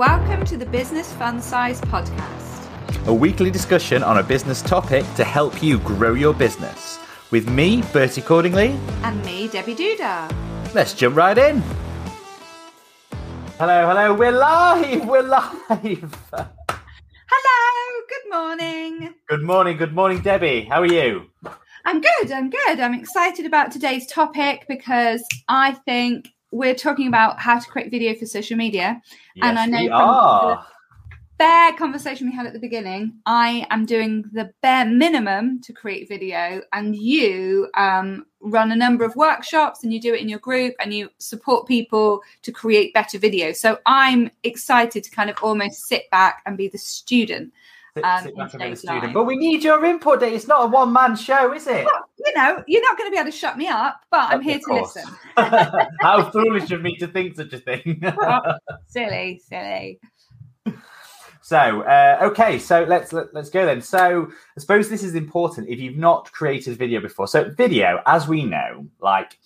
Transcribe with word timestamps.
Welcome 0.00 0.46
to 0.46 0.56
the 0.56 0.64
Business 0.64 1.12
Fun 1.12 1.42
Size 1.42 1.78
Podcast, 1.82 3.06
a 3.06 3.12
weekly 3.12 3.50
discussion 3.50 4.02
on 4.02 4.16
a 4.16 4.22
business 4.22 4.62
topic 4.62 5.04
to 5.16 5.24
help 5.24 5.62
you 5.62 5.78
grow 5.80 6.14
your 6.14 6.32
business. 6.32 6.98
With 7.30 7.50
me, 7.50 7.82
Bertie 7.92 8.22
Cordingley, 8.22 8.70
and 9.02 9.22
me, 9.26 9.48
Debbie 9.48 9.74
Duda. 9.74 10.34
Let's 10.72 10.94
jump 10.94 11.16
right 11.16 11.36
in. 11.36 11.62
Hello, 13.58 13.86
hello, 13.86 14.14
we're 14.14 14.32
live, 14.32 15.06
we're 15.06 15.20
live. 15.20 16.14
Hello, 17.28 18.02
good 18.08 18.30
morning. 18.30 19.14
Good 19.28 19.42
morning, 19.42 19.76
good 19.76 19.94
morning, 19.94 20.22
Debbie. 20.22 20.62
How 20.62 20.80
are 20.80 20.86
you? 20.86 21.26
I'm 21.84 22.00
good, 22.00 22.32
I'm 22.32 22.48
good. 22.48 22.80
I'm 22.80 22.94
excited 22.94 23.44
about 23.44 23.70
today's 23.70 24.06
topic 24.06 24.64
because 24.66 25.22
I 25.46 25.72
think 25.72 26.30
we're 26.50 26.74
talking 26.74 27.06
about 27.06 27.40
how 27.40 27.58
to 27.58 27.68
create 27.68 27.90
video 27.90 28.14
for 28.14 28.26
social 28.26 28.56
media. 28.56 29.00
Yes, 29.34 29.44
and 29.44 29.58
I 29.58 29.66
know 29.66 29.88
from 29.88 30.48
the 30.48 30.62
bare 31.38 31.72
conversation 31.72 32.28
we 32.28 32.34
had 32.34 32.46
at 32.46 32.52
the 32.52 32.58
beginning, 32.58 33.14
I 33.24 33.66
am 33.70 33.86
doing 33.86 34.24
the 34.32 34.52
bare 34.60 34.84
minimum 34.84 35.60
to 35.62 35.72
create 35.72 36.08
video, 36.08 36.62
and 36.72 36.94
you 36.94 37.68
um, 37.74 38.26
run 38.40 38.72
a 38.72 38.76
number 38.76 39.04
of 39.04 39.16
workshops 39.16 39.84
and 39.84 39.92
you 39.92 40.00
do 40.00 40.14
it 40.14 40.20
in 40.20 40.28
your 40.28 40.38
group 40.38 40.74
and 40.80 40.92
you 40.92 41.08
support 41.18 41.66
people 41.66 42.20
to 42.42 42.52
create 42.52 42.92
better 42.94 43.18
videos. 43.18 43.56
So 43.56 43.78
I'm 43.86 44.30
excited 44.44 45.04
to 45.04 45.10
kind 45.10 45.30
of 45.30 45.36
almost 45.42 45.86
sit 45.86 46.10
back 46.10 46.42
and 46.46 46.56
be 46.56 46.68
the 46.68 46.78
student. 46.78 47.52
Sit- 47.94 48.04
um, 48.04 48.22
sit 48.22 48.30
in 48.30 48.36
back 48.36 48.52
and 48.52 48.60
the 48.60 48.64
today's 48.64 48.78
student. 48.80 49.04
live. 49.04 49.14
But 49.14 49.24
we 49.24 49.36
need 49.36 49.64
your 49.64 49.84
input. 49.84 50.22
It's 50.22 50.46
not 50.46 50.64
a 50.64 50.66
one 50.68 50.92
man 50.92 51.16
show, 51.16 51.52
is 51.52 51.66
it? 51.66 51.84
Well, 51.84 52.04
you 52.24 52.32
know, 52.34 52.62
you're 52.66 52.82
not 52.82 52.96
going 52.96 53.10
to 53.10 53.12
be 53.12 53.18
able 53.18 53.30
to 53.30 53.36
shut 53.36 53.58
me 53.58 53.66
up, 53.66 54.00
but 54.10 54.30
I'm 54.30 54.38
Of 54.38 54.44
here 54.44 54.58
to 54.58 54.74
listen. 54.74 55.04
How 56.00 56.30
foolish 56.30 56.70
of 56.70 56.82
me 56.82 56.96
to 56.98 57.08
think 57.08 57.36
such 57.36 57.52
a 57.52 57.58
thing. 57.58 58.02
silly, 58.86 59.40
silly. 59.44 59.98
So, 61.42 61.80
uh, 61.82 62.18
okay, 62.22 62.60
so 62.60 62.84
let's 62.84 63.12
let, 63.12 63.34
let's 63.34 63.50
go 63.50 63.66
then. 63.66 63.80
So, 63.80 64.28
I 64.56 64.60
suppose 64.60 64.88
this 64.88 65.02
is 65.02 65.16
important 65.16 65.68
if 65.68 65.80
you've 65.80 65.96
not 65.96 66.30
created 66.30 66.76
video 66.78 67.00
before. 67.00 67.26
So, 67.26 67.50
video, 67.50 68.00
as 68.06 68.28
we 68.28 68.44
know, 68.44 68.86
like 69.00 69.36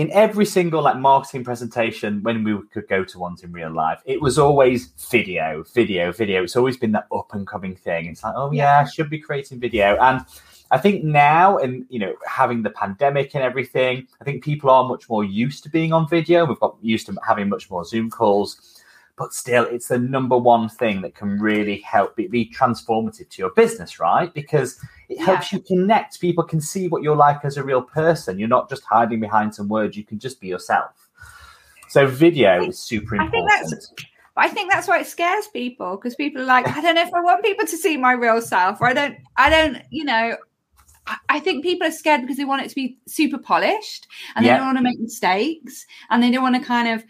in 0.00 0.10
every 0.12 0.46
single 0.46 0.80
like 0.80 0.96
marketing 0.96 1.44
presentation 1.44 2.22
when 2.22 2.42
we 2.42 2.58
could 2.72 2.88
go 2.88 3.04
to 3.04 3.18
ones 3.18 3.42
in 3.42 3.52
real 3.52 3.70
life, 3.70 4.00
it 4.06 4.18
was 4.18 4.38
always 4.38 4.86
video, 5.10 5.62
video, 5.74 6.10
video. 6.10 6.42
It's 6.42 6.56
always 6.56 6.78
been 6.78 6.92
that 6.92 7.06
up 7.14 7.34
and 7.34 7.46
coming 7.46 7.76
thing. 7.76 8.06
It's 8.06 8.24
like, 8.24 8.32
oh 8.34 8.50
yeah, 8.50 8.80
I 8.80 8.84
should 8.84 9.10
be 9.10 9.18
creating 9.18 9.60
video, 9.60 9.98
and 10.00 10.24
I 10.70 10.78
think 10.78 11.04
now, 11.04 11.58
and 11.58 11.84
you 11.90 11.98
know, 11.98 12.14
having 12.26 12.62
the 12.62 12.70
pandemic 12.70 13.34
and 13.34 13.44
everything, 13.44 14.08
I 14.22 14.24
think 14.24 14.42
people 14.42 14.70
are 14.70 14.84
much 14.88 15.06
more 15.10 15.22
used 15.22 15.64
to 15.64 15.68
being 15.68 15.92
on 15.92 16.08
video. 16.08 16.46
We've 16.46 16.58
got 16.60 16.78
used 16.80 17.04
to 17.08 17.16
having 17.26 17.50
much 17.50 17.70
more 17.70 17.84
Zoom 17.84 18.08
calls 18.08 18.79
but 19.20 19.34
still 19.34 19.64
it's 19.66 19.88
the 19.88 19.98
number 19.98 20.36
one 20.36 20.66
thing 20.66 21.02
that 21.02 21.14
can 21.14 21.38
really 21.38 21.78
help 21.82 22.16
be, 22.16 22.26
be 22.26 22.50
transformative 22.50 23.28
to 23.28 23.42
your 23.42 23.50
business 23.50 24.00
right 24.00 24.32
because 24.32 24.78
it 25.10 25.18
Yeah. 25.18 25.26
helps 25.26 25.52
you 25.52 25.60
connect 25.60 26.20
people 26.20 26.42
can 26.42 26.60
see 26.60 26.88
what 26.88 27.02
you're 27.02 27.14
like 27.28 27.44
as 27.44 27.58
a 27.58 27.62
real 27.62 27.82
person 27.82 28.38
you're 28.38 28.48
not 28.48 28.70
just 28.70 28.82
hiding 28.84 29.20
behind 29.20 29.54
some 29.54 29.68
words 29.68 29.94
you 29.94 30.04
can 30.04 30.18
just 30.18 30.40
be 30.40 30.48
yourself 30.48 30.92
so 31.90 32.06
video 32.06 32.66
is 32.66 32.78
super 32.78 33.16
I 33.16 33.28
think 33.28 33.34
important 33.34 33.70
that's- 33.70 33.92
I 34.36 34.48
think 34.48 34.72
that's 34.72 34.88
why 34.88 35.00
it 35.00 35.06
scares 35.06 35.48
people 35.48 35.96
because 35.96 36.14
people 36.14 36.40
are 36.40 36.46
like, 36.46 36.66
I 36.66 36.80
don't 36.80 36.94
know 36.94 37.02
if 37.02 37.12
I 37.12 37.20
want 37.20 37.44
people 37.44 37.66
to 37.66 37.76
see 37.76 37.96
my 37.98 38.12
real 38.12 38.40
self, 38.40 38.80
or 38.80 38.86
I 38.86 38.94
don't, 38.94 39.16
I 39.36 39.50
don't, 39.50 39.82
you 39.90 40.04
know. 40.04 40.36
I- 41.06 41.16
I 41.28 41.40
think 41.40 41.64
people 41.64 41.86
are 41.88 41.90
scared 41.90 42.20
because 42.22 42.36
they 42.38 42.44
want 42.44 42.62
it 42.62 42.68
to 42.70 42.74
be 42.74 42.96
super 43.06 43.38
polished 43.38 44.06
and 44.34 44.44
they 44.44 44.48
Yeah. 44.50 44.58
don't 44.58 44.66
want 44.66 44.78
to 44.78 44.84
make 44.84 45.00
mistakes 45.00 45.84
and 46.08 46.22
they 46.22 46.30
don't 46.30 46.42
want 46.44 46.54
to 46.54 46.62
kind 46.62 46.88
of, 46.88 47.04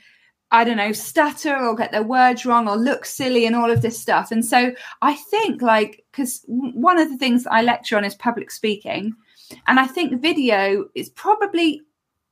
I 0.53 0.65
don't 0.65 0.77
know, 0.77 0.93
stutter 0.93 1.57
or 1.57 1.77
get 1.77 1.93
their 1.93 2.03
words 2.03 2.45
wrong 2.45 2.69
or 2.69 2.77
look 2.77 3.05
silly 3.05 3.47
and 3.47 3.55
all 3.55 3.71
of 3.71 3.83
this 3.83 4.01
stuff. 4.01 4.33
And 4.33 4.45
so 4.45 4.73
I 5.01 5.15
think, 5.15 5.63
like, 5.63 6.05
because 6.11 6.45
one 6.47 6.99
of 6.99 7.09
the 7.09 7.17
things 7.17 7.47
I 7.47 7.63
lecture 7.63 7.97
on 7.97 8.05
is 8.05 8.15
public 8.17 8.51
speaking. 8.51 9.15
And 9.67 9.79
I 9.79 9.87
think 9.87 10.21
video 10.21 10.87
is 10.95 11.09
probably 11.11 11.83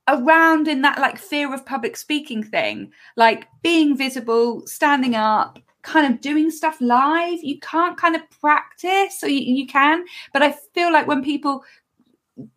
around 0.07 0.67
in 0.67 0.81
that 0.81 0.99
like 0.99 1.17
fear 1.17 1.53
of 1.53 1.65
public 1.65 1.95
speaking 1.95 2.43
thing, 2.43 2.91
like 3.15 3.47
being 3.61 3.95
visible, 3.95 4.65
standing 4.65 5.15
up, 5.15 5.59
kind 5.81 6.11
of 6.11 6.19
doing 6.19 6.51
stuff 6.51 6.79
live. 6.81 7.39
You 7.41 7.59
can't 7.59 7.97
kind 7.97 8.15
of 8.15 8.29
practice, 8.41 9.19
so 9.19 9.27
you, 9.27 9.39
you 9.39 9.67
can. 9.67 10.03
But 10.33 10.43
I 10.43 10.55
feel 10.73 10.91
like 10.91 11.07
when 11.07 11.23
people 11.23 11.63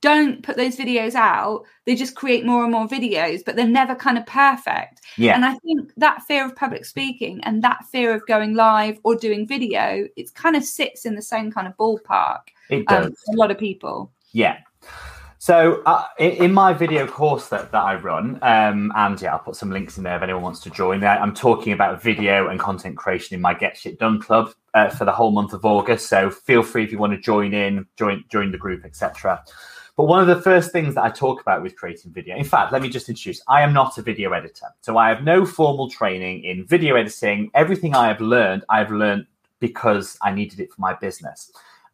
don't 0.01 0.43
put 0.43 0.57
those 0.57 0.77
videos 0.77 1.15
out, 1.15 1.65
they 1.87 1.95
just 1.95 2.15
create 2.15 2.45
more 2.45 2.63
and 2.63 2.73
more 2.73 2.87
videos, 2.87 3.45
but 3.45 3.57
they're 3.57 3.67
never 3.67 3.95
kind 3.95 4.19
of 4.19 4.27
perfect. 4.27 5.01
yeah 5.17 5.35
And 5.35 5.45
I 5.45 5.55
think 5.65 5.93
that 5.97 6.23
fear 6.23 6.45
of 6.45 6.55
public 6.57 6.85
speaking 6.85 7.41
and 7.45 7.63
that 7.63 7.85
fear 7.91 8.15
of 8.15 8.27
going 8.27 8.55
live 8.55 8.99
or 9.03 9.15
doing 9.17 9.47
video, 9.47 10.07
it 10.17 10.35
kind 10.35 10.57
of 10.57 10.65
sits 10.65 11.05
in 11.07 11.15
the 11.15 11.23
same 11.23 11.51
kind 11.51 11.67
of 11.67 11.77
ballpark. 11.77 12.41
it 12.71 12.87
does 12.87 13.07
Um, 13.07 13.13
for 13.13 13.35
a 13.35 13.37
lot 13.37 13.51
of 13.51 13.59
people. 13.59 14.11
Yeah. 14.33 14.59
So 15.43 15.83
uh, 15.87 16.05
in, 16.21 16.53
my 16.53 16.73
video 16.73 17.05
course 17.05 17.49
that, 17.49 17.73
that 17.73 17.83
I 17.83 17.97
run, 17.97 18.39
um, 18.43 18.93
and 18.95 19.21
yeah, 19.21 19.33
I'll 19.33 19.41
put 19.41 19.57
some 19.57 19.73
links 19.73 19.99
in 19.99 20.05
there 20.05 20.15
if 20.15 20.23
anyone 20.23 20.41
wants 20.41 20.61
to 20.61 20.71
join. 20.71 21.03
I'm 21.03 21.35
talking 21.35 21.73
about 21.73 22.01
video 22.01 22.47
and 22.47 22.61
content 22.61 22.97
creation 22.97 23.35
in 23.35 23.41
my 23.41 23.53
Get 23.53 23.77
Shit 23.77 23.99
Done 23.99 24.21
club 24.21 24.55
uh, 24.73 24.89
for 24.91 25.05
the 25.05 25.11
whole 25.11 25.33
month 25.33 25.53
of 25.53 25.65
August. 25.65 26.09
So 26.09 26.31
feel 26.31 26.63
free 26.63 26.85
if 26.85 26.93
you 26.93 26.99
want 26.99 27.13
to 27.15 27.19
join 27.19 27.55
in, 27.55 27.89
join 27.97 28.23
join 28.29 28.53
the 28.53 28.57
group, 28.57 28.85
etc. 28.85 29.43
But 29.97 30.05
one 30.05 30.21
of 30.21 30.29
the 30.29 30.41
first 30.41 30.71
things 30.71 30.95
that 30.95 31.03
I 31.03 31.11
talk 31.11 31.41
about 31.41 31.61
with 31.61 31.75
creating 31.75 32.13
video, 32.13 32.37
in 32.37 32.45
fact, 32.45 32.73
let 32.73 32.81
me 32.81 32.89
just 32.89 33.09
introduce 33.09 33.43
I 33.49 33.63
am 33.63 33.73
not 33.73 33.99
a 33.99 34.03
video 34.03 34.31
editor. 34.31 34.67
So 34.83 34.97
I 34.97 35.09
have 35.09 35.25
no 35.25 35.45
formal 35.45 35.91
training 35.91 36.45
in 36.45 36.65
video 36.65 36.95
editing. 36.95 37.51
Everything 37.55 37.97
I 37.97 38.07
have 38.07 38.21
learned, 38.21 38.63
I've 38.69 38.93
learned 38.93 39.27
because 39.59 40.17
I 40.23 40.31
needed 40.31 40.61
it 40.61 40.73
for 40.73 40.81
my 40.81 40.95
business. 40.95 41.51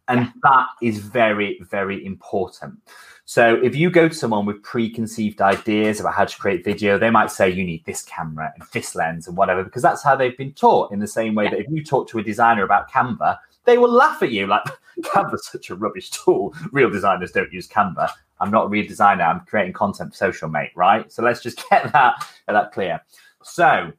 And 0.09 0.33
that 0.43 0.67
is 0.83 0.99
very, 0.99 1.61
very 1.71 2.05
important. 2.05 2.81
So 3.27 3.57
if 3.63 3.77
you 3.77 3.91
go 3.91 4.09
to 4.09 4.15
someone 4.15 4.47
with 4.47 4.63
preconceived 4.63 5.43
ideas 5.43 6.01
about 6.01 6.15
how 6.15 6.25
to 6.25 6.39
create 6.39 6.65
video, 6.65 6.99
they 6.99 7.11
might 7.11 7.31
say 7.31 7.51
you 7.51 7.63
need 7.63 7.85
this 7.85 8.03
camera 8.03 8.51
and 8.55 8.67
this 8.73 8.95
lens 8.95 9.29
and 9.29 9.37
whatever, 9.37 9.63
because 9.63 9.83
that's 9.83 10.03
how 10.03 10.17
they've 10.17 10.37
been 10.37 10.55
taught. 10.55 10.93
In 10.93 10.99
the 10.99 11.07
same 11.07 11.35
way 11.35 11.47
that 11.49 11.59
if 11.59 11.67
you 11.69 11.85
talk 11.85 12.09
to 12.09 12.19
a 12.19 12.23
designer 12.23 12.65
about 12.65 12.91
Canva, 12.91 13.39
they 13.67 13.77
will 13.77 13.93
laugh 13.93 14.23
at 14.23 14.33
you 14.33 14.47
like 14.47 14.63
Canva's 15.03 15.47
such 15.47 15.69
a 15.69 15.75
rubbish 15.75 16.11
tool. 16.11 16.55
Real 16.73 16.89
designers 16.89 17.31
don't 17.33 17.53
use 17.53 17.69
Canva. 17.69 18.09
I'm 18.41 18.51
not 18.51 18.65
a 18.65 18.69
real 18.69 18.87
designer. 18.87 19.25
I'm 19.25 19.41
creating 19.41 19.75
content 19.75 20.13
for 20.13 20.17
social, 20.17 20.49
mate. 20.49 20.71
Right. 20.75 21.13
So 21.13 21.23
let's 21.23 21.43
just 21.43 21.63
get 21.71 21.93
that 21.93 22.15
get 22.47 22.53
that 22.55 22.73
clear. 22.73 22.99
So 23.43 23.93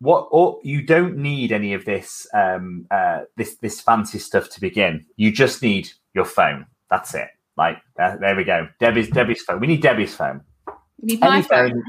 what 0.00 0.28
or 0.30 0.58
you 0.62 0.82
don't 0.82 1.16
need 1.16 1.52
any 1.52 1.72
of 1.72 1.84
this 1.84 2.26
um 2.34 2.86
uh 2.90 3.20
this 3.36 3.56
this 3.56 3.80
fancy 3.80 4.18
stuff 4.18 4.48
to 4.50 4.60
begin. 4.60 5.04
You 5.16 5.32
just 5.32 5.62
need 5.62 5.90
your 6.14 6.24
phone. 6.24 6.66
That's 6.90 7.14
it. 7.14 7.28
Like 7.56 7.78
uh, 7.98 8.16
there 8.18 8.36
we 8.36 8.44
go. 8.44 8.68
Debbie's 8.78 9.08
debbie's 9.08 9.42
phone. 9.42 9.60
We 9.60 9.66
need 9.66 9.82
debbie's 9.82 10.14
phone. 10.14 10.42
Need 11.00 11.20
my 11.20 11.36
any 11.36 11.42
phone. 11.42 11.70
phone 11.70 11.84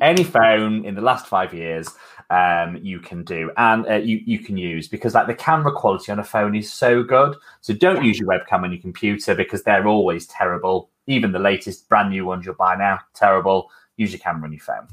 any 0.00 0.24
phone 0.24 0.84
in 0.84 0.96
the 0.96 1.00
last 1.00 1.28
five 1.28 1.54
years 1.54 1.88
um 2.30 2.76
you 2.82 2.98
can 2.98 3.22
do 3.22 3.48
and 3.58 3.86
uh, 3.86 3.94
you 3.94 4.20
you 4.26 4.40
can 4.40 4.56
use 4.56 4.88
because 4.88 5.14
like 5.14 5.28
the 5.28 5.34
camera 5.34 5.70
quality 5.70 6.10
on 6.10 6.18
a 6.18 6.24
phone 6.24 6.56
is 6.56 6.72
so 6.72 7.02
good. 7.04 7.36
So 7.60 7.72
don't 7.72 8.04
use 8.04 8.18
your 8.18 8.28
webcam 8.28 8.64
on 8.64 8.72
your 8.72 8.80
computer 8.80 9.34
because 9.34 9.62
they're 9.62 9.86
always 9.86 10.26
terrible. 10.26 10.90
Even 11.06 11.30
the 11.30 11.38
latest 11.38 11.88
brand 11.88 12.10
new 12.10 12.24
ones 12.24 12.44
you'll 12.44 12.56
buy 12.56 12.74
now 12.74 12.98
terrible. 13.14 13.70
Use 13.96 14.10
your 14.10 14.18
camera 14.18 14.46
on 14.46 14.52
your 14.52 14.60
phone 14.60 14.88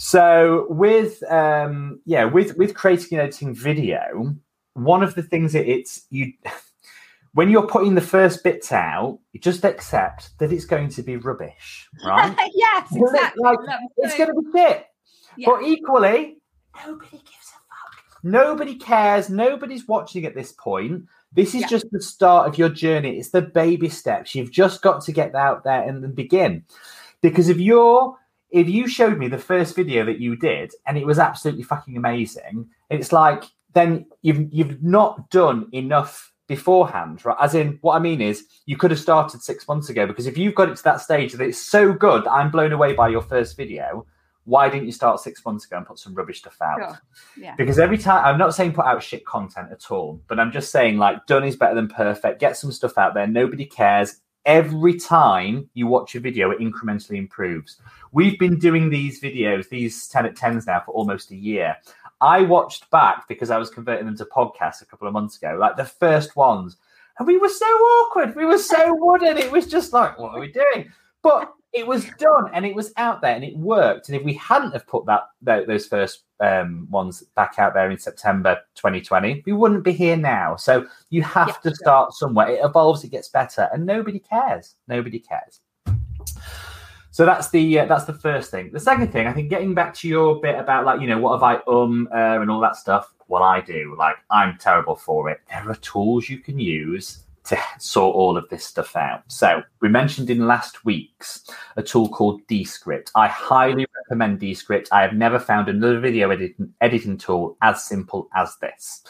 so 0.00 0.64
with 0.70 1.20
um 1.28 2.00
yeah 2.04 2.22
with 2.24 2.56
with 2.56 2.72
creating 2.72 3.18
and 3.18 3.26
editing 3.26 3.52
video 3.52 4.32
one 4.74 5.02
of 5.02 5.16
the 5.16 5.22
things 5.24 5.52
that 5.54 5.68
it's 5.68 6.06
you 6.10 6.32
when 7.34 7.50
you're 7.50 7.66
putting 7.66 7.96
the 7.96 8.00
first 8.00 8.44
bits 8.44 8.70
out 8.70 9.18
you 9.32 9.40
just 9.40 9.64
accept 9.64 10.38
that 10.38 10.52
it's 10.52 10.64
going 10.64 10.88
to 10.88 11.02
be 11.02 11.16
rubbish 11.16 11.88
right? 12.06 12.32
Yes, 12.54 12.88
exactly. 12.94 13.42
Like, 13.42 13.58
it's 13.96 14.16
going 14.16 14.30
to 14.30 14.40
be 14.40 14.56
shit. 14.58 14.86
Yeah. 15.36 15.48
but 15.50 15.62
equally 15.64 16.38
nobody 16.86 17.10
gives 17.18 17.48
a 17.50 17.58
fuck. 17.68 18.22
nobody 18.22 18.76
cares 18.76 19.28
nobody's 19.28 19.88
watching 19.88 20.24
at 20.26 20.34
this 20.36 20.52
point. 20.52 21.06
This 21.32 21.56
is 21.56 21.62
Yeah. 21.62 21.66
just 21.66 21.86
the 21.90 22.00
start 22.00 22.46
of 22.48 22.56
your 22.56 22.68
journey. 22.68 23.18
It's 23.18 23.30
the 23.30 23.42
baby 23.42 23.88
steps. 23.88 24.34
You've 24.36 24.52
just 24.52 24.80
got 24.80 25.02
to 25.02 25.12
get 25.12 25.34
out 25.34 25.64
there 25.64 25.82
and 25.82 26.02
then 26.04 26.12
begin. 26.12 26.64
Because 27.20 27.48
if 27.48 27.58
you're 27.58 28.16
if 28.50 28.68
you 28.68 28.88
showed 28.88 29.18
me 29.18 29.28
the 29.28 29.38
first 29.38 29.76
video 29.76 30.04
that 30.04 30.20
you 30.20 30.36
did 30.36 30.72
and 30.86 30.96
it 30.96 31.06
was 31.06 31.18
absolutely 31.18 31.62
fucking 31.62 31.96
amazing 31.96 32.66
it's 32.90 33.12
like 33.12 33.44
then 33.74 34.06
you've 34.22 34.52
you've 34.52 34.82
not 34.82 35.28
done 35.30 35.68
enough 35.72 36.32
beforehand 36.46 37.22
right 37.26 37.36
as 37.40 37.54
in 37.54 37.78
what 37.82 37.94
i 37.94 37.98
mean 37.98 38.20
is 38.22 38.44
you 38.64 38.76
could 38.76 38.90
have 38.90 38.98
started 39.00 39.42
six 39.42 39.68
months 39.68 39.90
ago 39.90 40.06
because 40.06 40.26
if 40.26 40.38
you've 40.38 40.54
got 40.54 40.68
it 40.70 40.76
to 40.76 40.82
that 40.82 41.00
stage 41.00 41.32
that 41.32 41.42
it's 41.44 41.60
so 41.60 41.92
good 41.92 42.24
that 42.24 42.30
i'm 42.32 42.50
blown 42.50 42.72
away 42.72 42.94
by 42.94 43.06
your 43.08 43.20
first 43.22 43.56
video 43.56 44.06
why 44.44 44.66
didn't 44.70 44.86
you 44.86 44.92
start 44.92 45.20
six 45.20 45.44
months 45.44 45.66
ago 45.66 45.76
and 45.76 45.84
put 45.86 45.98
some 45.98 46.14
rubbish 46.14 46.38
stuff 46.38 46.56
out 46.62 46.78
Sure. 46.78 46.98
Yeah. 47.36 47.54
because 47.58 47.78
every 47.78 47.98
time 47.98 48.24
i'm 48.24 48.38
not 48.38 48.54
saying 48.54 48.72
put 48.72 48.86
out 48.86 49.02
shit 49.02 49.26
content 49.26 49.68
at 49.70 49.90
all 49.90 50.22
but 50.26 50.40
i'm 50.40 50.50
just 50.50 50.70
saying 50.72 50.96
like 50.96 51.26
done 51.26 51.44
is 51.44 51.54
better 51.54 51.74
than 51.74 51.86
perfect 51.86 52.40
get 52.40 52.56
some 52.56 52.72
stuff 52.72 52.96
out 52.96 53.12
there 53.12 53.26
nobody 53.26 53.66
cares 53.66 54.16
every 54.48 54.98
time 54.98 55.70
you 55.74 55.86
watch 55.86 56.16
a 56.16 56.20
video 56.20 56.50
it 56.50 56.58
incrementally 56.58 57.18
improves 57.18 57.76
we've 58.10 58.38
been 58.38 58.58
doing 58.58 58.90
these 58.90 59.20
videos 59.20 59.68
these 59.68 60.08
10 60.08 60.26
at 60.26 60.34
10s 60.34 60.66
now 60.66 60.82
for 60.84 60.92
almost 60.92 61.30
a 61.30 61.36
year 61.36 61.76
I 62.20 62.42
watched 62.42 62.90
back 62.90 63.28
because 63.28 63.50
I 63.50 63.58
was 63.58 63.70
converting 63.70 64.06
them 64.06 64.16
to 64.16 64.24
podcasts 64.24 64.82
a 64.82 64.86
couple 64.86 65.06
of 65.06 65.14
months 65.14 65.36
ago, 65.36 65.56
like 65.58 65.76
the 65.76 65.84
first 65.84 66.34
ones, 66.34 66.76
and 67.18 67.26
we 67.26 67.36
were 67.36 67.48
so 67.48 67.66
awkward. 67.66 68.34
We 68.34 68.44
were 68.44 68.58
so 68.58 68.94
wooden. 68.94 69.38
It 69.38 69.50
was 69.50 69.66
just 69.66 69.92
like, 69.92 70.18
what 70.18 70.34
are 70.34 70.40
we 70.40 70.52
doing? 70.52 70.90
But 71.22 71.52
it 71.72 71.86
was 71.86 72.06
done 72.18 72.50
and 72.52 72.64
it 72.64 72.74
was 72.74 72.92
out 72.96 73.20
there 73.20 73.34
and 73.34 73.44
it 73.44 73.56
worked. 73.56 74.08
And 74.08 74.16
if 74.16 74.24
we 74.24 74.34
hadn't 74.34 74.72
have 74.72 74.86
put 74.86 75.04
that, 75.06 75.24
those 75.42 75.86
first 75.86 76.24
um, 76.40 76.88
ones 76.90 77.22
back 77.36 77.54
out 77.58 77.74
there 77.74 77.90
in 77.90 77.98
September 77.98 78.58
2020, 78.74 79.42
we 79.44 79.52
wouldn't 79.52 79.84
be 79.84 79.92
here 79.92 80.16
now. 80.16 80.56
So 80.56 80.86
you 81.10 81.22
have 81.22 81.48
yeah, 81.48 81.70
to 81.70 81.76
start 81.76 82.14
somewhere. 82.14 82.48
It 82.48 82.64
evolves, 82.64 83.04
it 83.04 83.10
gets 83.10 83.28
better, 83.28 83.68
and 83.72 83.84
nobody 83.84 84.18
cares. 84.18 84.76
Nobody 84.86 85.18
cares. 85.18 85.60
So 87.10 87.24
that's 87.26 87.50
the 87.50 87.80
uh, 87.80 87.86
that's 87.86 88.04
the 88.04 88.12
first 88.14 88.50
thing. 88.50 88.70
The 88.72 88.78
second 88.78 89.10
thing, 89.10 89.26
I 89.26 89.32
think, 89.32 89.50
getting 89.50 89.74
back 89.74 89.92
to 89.94 90.08
your 90.08 90.40
bit 90.40 90.56
about 90.56 90.84
like 90.84 91.00
you 91.00 91.08
know 91.08 91.18
what 91.18 91.32
have 91.32 91.42
I 91.42 91.56
um 91.66 92.08
uh, 92.12 92.40
and 92.40 92.50
all 92.50 92.60
that 92.60 92.76
stuff. 92.76 93.12
What 93.26 93.42
I 93.42 93.60
do, 93.60 93.96
like 93.98 94.16
I'm 94.30 94.56
terrible 94.56 94.94
for 94.94 95.28
it. 95.28 95.40
There 95.48 95.68
are 95.68 95.74
tools 95.76 96.28
you 96.28 96.38
can 96.38 96.58
use 96.60 97.24
to 97.48 97.58
sort 97.78 98.14
all 98.14 98.36
of 98.36 98.48
this 98.50 98.64
stuff 98.64 98.94
out. 98.94 99.22
So 99.28 99.62
we 99.80 99.88
mentioned 99.88 100.30
in 100.30 100.46
last 100.46 100.84
week's 100.84 101.44
a 101.76 101.82
tool 101.82 102.08
called 102.08 102.46
Descript. 102.46 103.10
I 103.14 103.28
highly 103.28 103.86
recommend 103.96 104.40
Descript. 104.40 104.88
I 104.92 105.02
have 105.02 105.14
never 105.14 105.38
found 105.38 105.68
another 105.68 105.98
video 105.98 106.30
editing, 106.30 106.74
editing 106.80 107.16
tool 107.16 107.56
as 107.62 107.84
simple 107.84 108.28
as 108.34 108.56
this. 108.60 109.02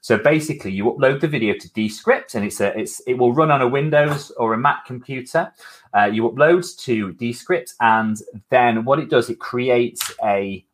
So 0.00 0.16
basically, 0.16 0.70
you 0.70 0.84
upload 0.84 1.20
the 1.20 1.28
video 1.28 1.54
to 1.58 1.72
Descript, 1.72 2.34
and 2.34 2.44
it's 2.44 2.60
a 2.60 2.78
it's 2.78 3.00
it 3.00 3.14
will 3.14 3.34
run 3.34 3.50
on 3.50 3.60
a 3.60 3.68
Windows 3.68 4.30
or 4.36 4.54
a 4.54 4.58
Mac 4.58 4.86
computer. 4.86 5.52
Uh, 5.92 6.04
you 6.04 6.22
upload 6.22 6.64
to 6.84 7.12
Descript, 7.14 7.74
and 7.80 8.16
then 8.50 8.84
what 8.84 9.00
it 9.00 9.10
does, 9.10 9.28
it 9.28 9.40
creates 9.40 10.14
a 10.22 10.64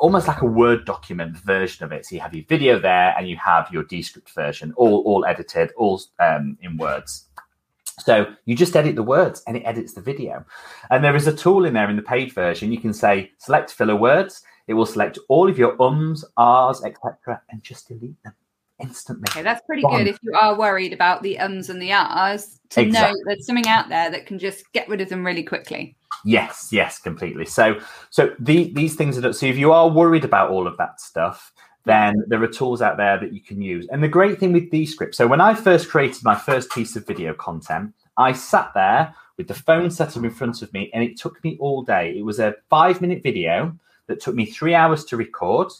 almost 0.00 0.26
like 0.26 0.40
a 0.40 0.46
Word 0.46 0.84
document 0.84 1.36
version 1.36 1.84
of 1.84 1.92
it. 1.92 2.06
So 2.06 2.16
you 2.16 2.20
have 2.20 2.34
your 2.34 2.44
video 2.48 2.78
there 2.78 3.14
and 3.16 3.28
you 3.28 3.36
have 3.36 3.70
your 3.70 3.84
Descript 3.84 4.30
version, 4.30 4.72
all, 4.76 5.02
all 5.02 5.24
edited, 5.24 5.70
all 5.76 6.00
um, 6.18 6.58
in 6.60 6.76
words. 6.76 7.28
So 7.98 8.26
you 8.46 8.56
just 8.56 8.74
edit 8.74 8.96
the 8.96 9.02
words 9.02 9.42
and 9.46 9.56
it 9.56 9.62
edits 9.64 9.92
the 9.92 10.00
video. 10.00 10.44
And 10.90 11.04
there 11.04 11.14
is 11.14 11.26
a 11.26 11.36
tool 11.36 11.66
in 11.66 11.74
there 11.74 11.90
in 11.90 11.96
the 11.96 12.02
paid 12.02 12.32
version. 12.32 12.72
You 12.72 12.80
can 12.80 12.94
say 12.94 13.30
select 13.38 13.70
filler 13.70 13.96
words. 13.96 14.42
It 14.66 14.74
will 14.74 14.86
select 14.86 15.18
all 15.28 15.48
of 15.48 15.58
your 15.58 15.80
ums, 15.80 16.24
ahs, 16.36 16.82
etc., 16.84 17.42
and 17.50 17.62
just 17.62 17.88
delete 17.88 18.22
them 18.22 18.34
instantly. 18.80 19.26
Okay, 19.30 19.42
that's 19.42 19.60
pretty 19.66 19.82
Gone. 19.82 19.98
good 19.98 20.08
if 20.08 20.18
you 20.22 20.32
are 20.40 20.56
worried 20.56 20.92
about 20.92 21.22
the 21.22 21.38
ums 21.38 21.68
and 21.68 21.82
the 21.82 21.92
ahs 21.92 22.60
to 22.70 22.82
exactly. 22.82 23.20
know 23.20 23.24
there's 23.26 23.46
something 23.46 23.66
out 23.66 23.88
there 23.88 24.10
that 24.10 24.26
can 24.26 24.38
just 24.38 24.70
get 24.72 24.88
rid 24.88 25.00
of 25.00 25.08
them 25.08 25.26
really 25.26 25.42
quickly. 25.42 25.96
Yes, 26.24 26.68
yes, 26.70 26.98
completely. 26.98 27.46
So, 27.46 27.80
so 28.10 28.34
the, 28.38 28.72
these 28.74 28.94
things 28.94 29.18
are 29.18 29.32
so 29.32 29.46
if 29.46 29.56
you 29.56 29.72
are 29.72 29.88
worried 29.88 30.24
about 30.24 30.50
all 30.50 30.66
of 30.66 30.76
that 30.76 31.00
stuff, 31.00 31.52
then 31.84 32.14
there 32.26 32.42
are 32.42 32.48
tools 32.48 32.82
out 32.82 32.96
there 32.96 33.18
that 33.18 33.32
you 33.32 33.40
can 33.40 33.62
use. 33.62 33.86
And 33.88 34.02
the 34.02 34.08
great 34.08 34.38
thing 34.38 34.52
with 34.52 34.70
Descript, 34.70 35.14
so 35.14 35.26
when 35.26 35.40
I 35.40 35.54
first 35.54 35.88
created 35.88 36.22
my 36.24 36.34
first 36.34 36.70
piece 36.70 36.94
of 36.94 37.06
video 37.06 37.32
content, 37.32 37.94
I 38.16 38.32
sat 38.32 38.72
there 38.74 39.14
with 39.38 39.48
the 39.48 39.54
phone 39.54 39.90
set 39.90 40.16
up 40.16 40.22
in 40.22 40.30
front 40.30 40.60
of 40.60 40.72
me, 40.74 40.90
and 40.92 41.02
it 41.02 41.18
took 41.18 41.42
me 41.42 41.56
all 41.58 41.82
day. 41.82 42.14
It 42.16 42.24
was 42.24 42.38
a 42.38 42.54
five 42.68 43.00
minute 43.00 43.22
video 43.22 43.74
that 44.08 44.20
took 44.20 44.34
me 44.34 44.44
three 44.44 44.74
hours 44.74 45.04
to 45.06 45.16
record. 45.16 45.72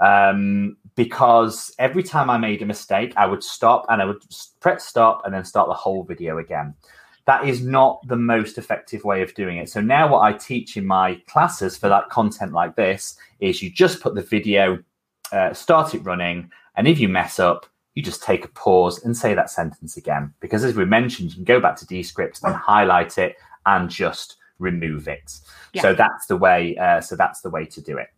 Um, 0.00 0.76
because 0.96 1.74
every 1.78 2.02
time 2.02 2.28
I 2.30 2.36
made 2.36 2.62
a 2.62 2.66
mistake, 2.66 3.14
I 3.16 3.26
would 3.26 3.42
stop 3.42 3.86
and 3.88 4.02
I 4.02 4.04
would 4.04 4.22
press 4.60 4.84
stop 4.84 5.22
and 5.24 5.34
then 5.34 5.44
start 5.44 5.68
the 5.68 5.74
whole 5.74 6.04
video 6.04 6.38
again 6.38 6.74
that 7.26 7.48
is 7.48 7.62
not 7.62 8.06
the 8.06 8.16
most 8.16 8.58
effective 8.58 9.04
way 9.04 9.22
of 9.22 9.34
doing 9.34 9.56
it. 9.56 9.70
So 9.70 9.80
now 9.80 10.08
what 10.08 10.20
I 10.20 10.32
teach 10.32 10.76
in 10.76 10.86
my 10.86 11.20
classes 11.26 11.76
for 11.76 11.88
that 11.88 12.10
content 12.10 12.52
like 12.52 12.76
this 12.76 13.16
is 13.40 13.62
you 13.62 13.70
just 13.70 14.00
put 14.00 14.14
the 14.14 14.22
video, 14.22 14.78
uh, 15.32 15.52
start 15.54 15.94
it 15.94 16.04
running, 16.04 16.50
and 16.76 16.86
if 16.86 16.98
you 16.98 17.08
mess 17.08 17.38
up, 17.38 17.66
you 17.94 18.02
just 18.02 18.22
take 18.22 18.44
a 18.44 18.48
pause 18.48 19.04
and 19.04 19.16
say 19.16 19.34
that 19.34 19.50
sentence 19.50 19.96
again. 19.96 20.34
Because 20.40 20.64
as 20.64 20.74
we 20.74 20.84
mentioned, 20.84 21.30
you 21.30 21.36
can 21.36 21.44
go 21.44 21.60
back 21.60 21.76
to 21.76 21.86
Descript 21.86 22.40
and 22.42 22.54
highlight 22.54 23.18
it 23.18 23.36
and 23.66 23.88
just 23.88 24.36
remove 24.58 25.08
it. 25.08 25.38
Yeah. 25.72 25.82
So 25.82 25.94
that's 25.94 26.26
the 26.26 26.36
way. 26.36 26.76
Uh, 26.76 27.00
so 27.00 27.16
that's 27.16 27.40
the 27.40 27.50
way 27.50 27.64
to 27.66 27.80
do 27.80 27.96
it. 27.96 28.08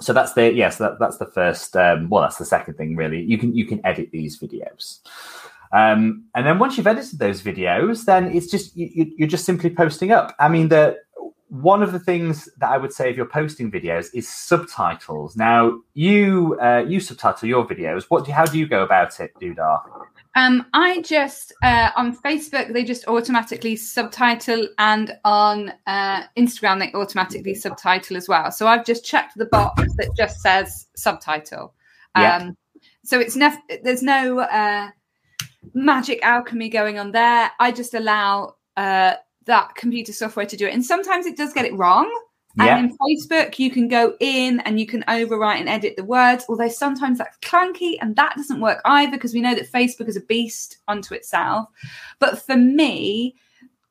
So 0.00 0.12
that's 0.12 0.32
the 0.32 0.44
yes. 0.44 0.54
Yeah, 0.54 0.70
so 0.70 0.84
that, 0.84 0.98
that's 0.98 1.18
the 1.18 1.26
first. 1.26 1.76
Um, 1.76 2.08
well, 2.08 2.22
that's 2.22 2.38
the 2.38 2.44
second 2.44 2.74
thing. 2.74 2.96
Really, 2.96 3.22
you 3.22 3.38
can 3.38 3.54
you 3.54 3.66
can 3.66 3.84
edit 3.84 4.10
these 4.10 4.38
videos. 4.38 5.00
Um, 5.72 6.24
and 6.34 6.46
then 6.46 6.58
once 6.58 6.76
you've 6.76 6.86
edited 6.86 7.18
those 7.18 7.42
videos, 7.42 8.04
then 8.04 8.34
it's 8.34 8.50
just 8.50 8.76
you, 8.76 9.12
you're 9.16 9.28
just 9.28 9.44
simply 9.44 9.70
posting 9.70 10.10
up. 10.10 10.34
I 10.38 10.48
mean, 10.48 10.68
the 10.68 10.98
one 11.50 11.82
of 11.82 11.90
the 11.90 11.98
things 11.98 12.48
that 12.58 12.70
I 12.70 12.78
would 12.78 12.92
say 12.92 13.10
if 13.10 13.16
you're 13.16 13.26
posting 13.26 13.72
videos 13.72 14.06
is 14.14 14.28
subtitles. 14.28 15.36
Now, 15.36 15.80
you 15.94 16.56
uh, 16.62 16.84
you 16.86 17.00
subtitle 17.00 17.48
your 17.48 17.66
videos. 17.66 18.04
What 18.08 18.24
do 18.24 18.32
how 18.32 18.46
do 18.46 18.58
you 18.58 18.66
go 18.66 18.82
about 18.82 19.18
it, 19.20 19.32
Duda? 19.40 19.80
Um, 20.36 20.64
I 20.72 21.02
just 21.02 21.52
uh, 21.62 21.90
on 21.96 22.16
Facebook 22.16 22.72
they 22.72 22.84
just 22.84 23.06
automatically 23.08 23.74
subtitle, 23.74 24.68
and 24.78 25.16
on 25.24 25.72
uh, 25.86 26.22
Instagram 26.36 26.78
they 26.78 26.92
automatically 26.96 27.54
subtitle 27.54 28.16
as 28.16 28.28
well. 28.28 28.52
So 28.52 28.68
I've 28.68 28.86
just 28.86 29.04
checked 29.04 29.36
the 29.36 29.46
box 29.46 29.82
that 29.96 30.10
just 30.16 30.40
says 30.40 30.86
subtitle. 30.94 31.74
Um, 32.14 32.22
yeah. 32.22 32.50
So 33.02 33.18
it's 33.18 33.34
nef- 33.34 33.82
there's 33.82 34.02
no 34.02 34.40
uh, 34.40 34.90
magic 35.74 36.20
alchemy 36.22 36.68
going 36.68 36.98
on 36.98 37.12
there. 37.12 37.50
I 37.58 37.72
just 37.72 37.94
allow 37.94 38.56
uh, 38.76 39.14
that 39.46 39.74
computer 39.74 40.12
software 40.12 40.46
to 40.46 40.56
do 40.56 40.66
it. 40.66 40.74
And 40.74 40.84
sometimes 40.84 41.26
it 41.26 41.36
does 41.36 41.52
get 41.52 41.64
it 41.64 41.74
wrong. 41.74 42.10
Yeah. 42.56 42.78
And 42.78 42.90
in 42.90 42.98
Facebook, 42.98 43.58
you 43.58 43.70
can 43.70 43.86
go 43.86 44.16
in 44.18 44.60
and 44.60 44.80
you 44.80 44.86
can 44.86 45.04
overwrite 45.06 45.60
and 45.60 45.68
edit 45.68 45.96
the 45.96 46.04
words, 46.04 46.44
although 46.48 46.68
sometimes 46.68 47.18
that's 47.18 47.38
clunky 47.38 47.94
and 48.00 48.16
that 48.16 48.34
doesn't 48.36 48.60
work 48.60 48.80
either 48.84 49.12
because 49.12 49.34
we 49.34 49.40
know 49.40 49.54
that 49.54 49.70
Facebook 49.70 50.08
is 50.08 50.16
a 50.16 50.22
beast 50.22 50.78
unto 50.88 51.14
itself. 51.14 51.68
But 52.18 52.40
for 52.42 52.56
me, 52.56 53.36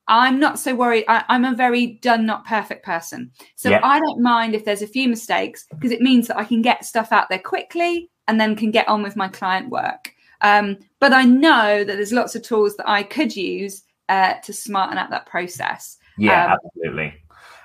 I'm 0.10 0.40
not 0.40 0.60
so 0.60 0.76
worried. 0.76 1.06
I, 1.08 1.24
am 1.30 1.46
a 1.46 1.56
very 1.56 1.86
done, 2.02 2.26
not 2.26 2.46
perfect 2.46 2.84
person. 2.84 3.32
So 3.56 3.70
yeah. 3.70 3.80
I 3.82 4.00
don't 4.00 4.22
mind 4.22 4.56
if 4.56 4.66
there's 4.66 4.82
a 4.82 4.88
few 4.88 5.08
mistakes 5.08 5.66
because 5.70 5.92
it 5.92 6.02
means 6.02 6.28
that 6.28 6.38
I 6.38 6.44
can 6.44 6.62
get 6.62 6.84
stuff 6.84 7.12
out 7.12 7.30
there 7.30 7.40
quickly 7.40 8.10
and 8.28 8.42
then 8.42 8.56
can 8.56 8.72
get 8.72 8.88
on 8.88 9.04
with 9.04 9.16
my 9.16 9.28
client 9.28 9.70
work. 9.70 10.14
Um, 10.42 10.78
but 11.00 11.14
I 11.14 11.24
know 11.24 11.84
that 11.84 11.96
there's 11.96 12.14
lots 12.14 12.36
of 12.36 12.44
tools 12.44 12.76
that 12.78 12.90
I 12.90 13.04
could 13.04 13.36
use 13.36 13.84
uh, 14.08 14.36
to 14.44 14.54
smarten 14.54 14.98
up 14.98 15.10
that 15.10 15.26
process. 15.26 15.98
Yeah, 16.18 16.54
um, 16.54 16.60
absolutely. 16.66 17.14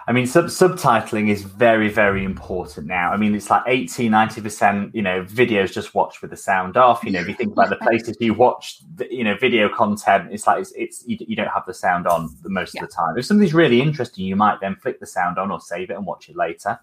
I 0.06 0.12
mean, 0.12 0.26
sub- 0.26 0.46
subtitling 0.46 1.30
is 1.30 1.42
very, 1.42 1.88
very 1.88 2.24
important 2.24 2.86
now. 2.86 3.10
I 3.10 3.16
mean, 3.16 3.34
it's 3.34 3.48
like 3.48 3.62
80, 3.66 4.10
90%, 4.10 4.94
you 4.94 5.00
know, 5.00 5.24
videos 5.24 5.72
just 5.72 5.94
watched 5.94 6.20
with 6.20 6.30
the 6.30 6.36
sound 6.36 6.76
off. 6.76 7.02
You 7.04 7.10
know, 7.10 7.20
if 7.20 7.28
you 7.28 7.34
think 7.34 7.52
about 7.52 7.70
the 7.70 7.76
places 7.76 8.16
you 8.20 8.34
watch, 8.34 8.80
you 9.10 9.24
know, 9.24 9.34
video 9.34 9.68
content, 9.70 10.28
it's 10.30 10.46
like, 10.46 10.60
it's, 10.60 10.72
it's 10.76 11.04
you, 11.06 11.16
you 11.20 11.34
don't 11.34 11.48
have 11.48 11.64
the 11.66 11.72
sound 11.72 12.06
on 12.06 12.36
the 12.42 12.50
most 12.50 12.74
yeah. 12.74 12.82
of 12.82 12.90
the 12.90 12.94
time. 12.94 13.16
If 13.16 13.24
something's 13.24 13.54
really 13.54 13.80
interesting, 13.80 14.26
you 14.26 14.36
might 14.36 14.60
then 14.60 14.76
flick 14.76 15.00
the 15.00 15.06
sound 15.06 15.38
on 15.38 15.50
or 15.50 15.58
save 15.58 15.88
it 15.88 15.94
and 15.94 16.04
watch 16.04 16.28
it 16.28 16.36
later. 16.36 16.78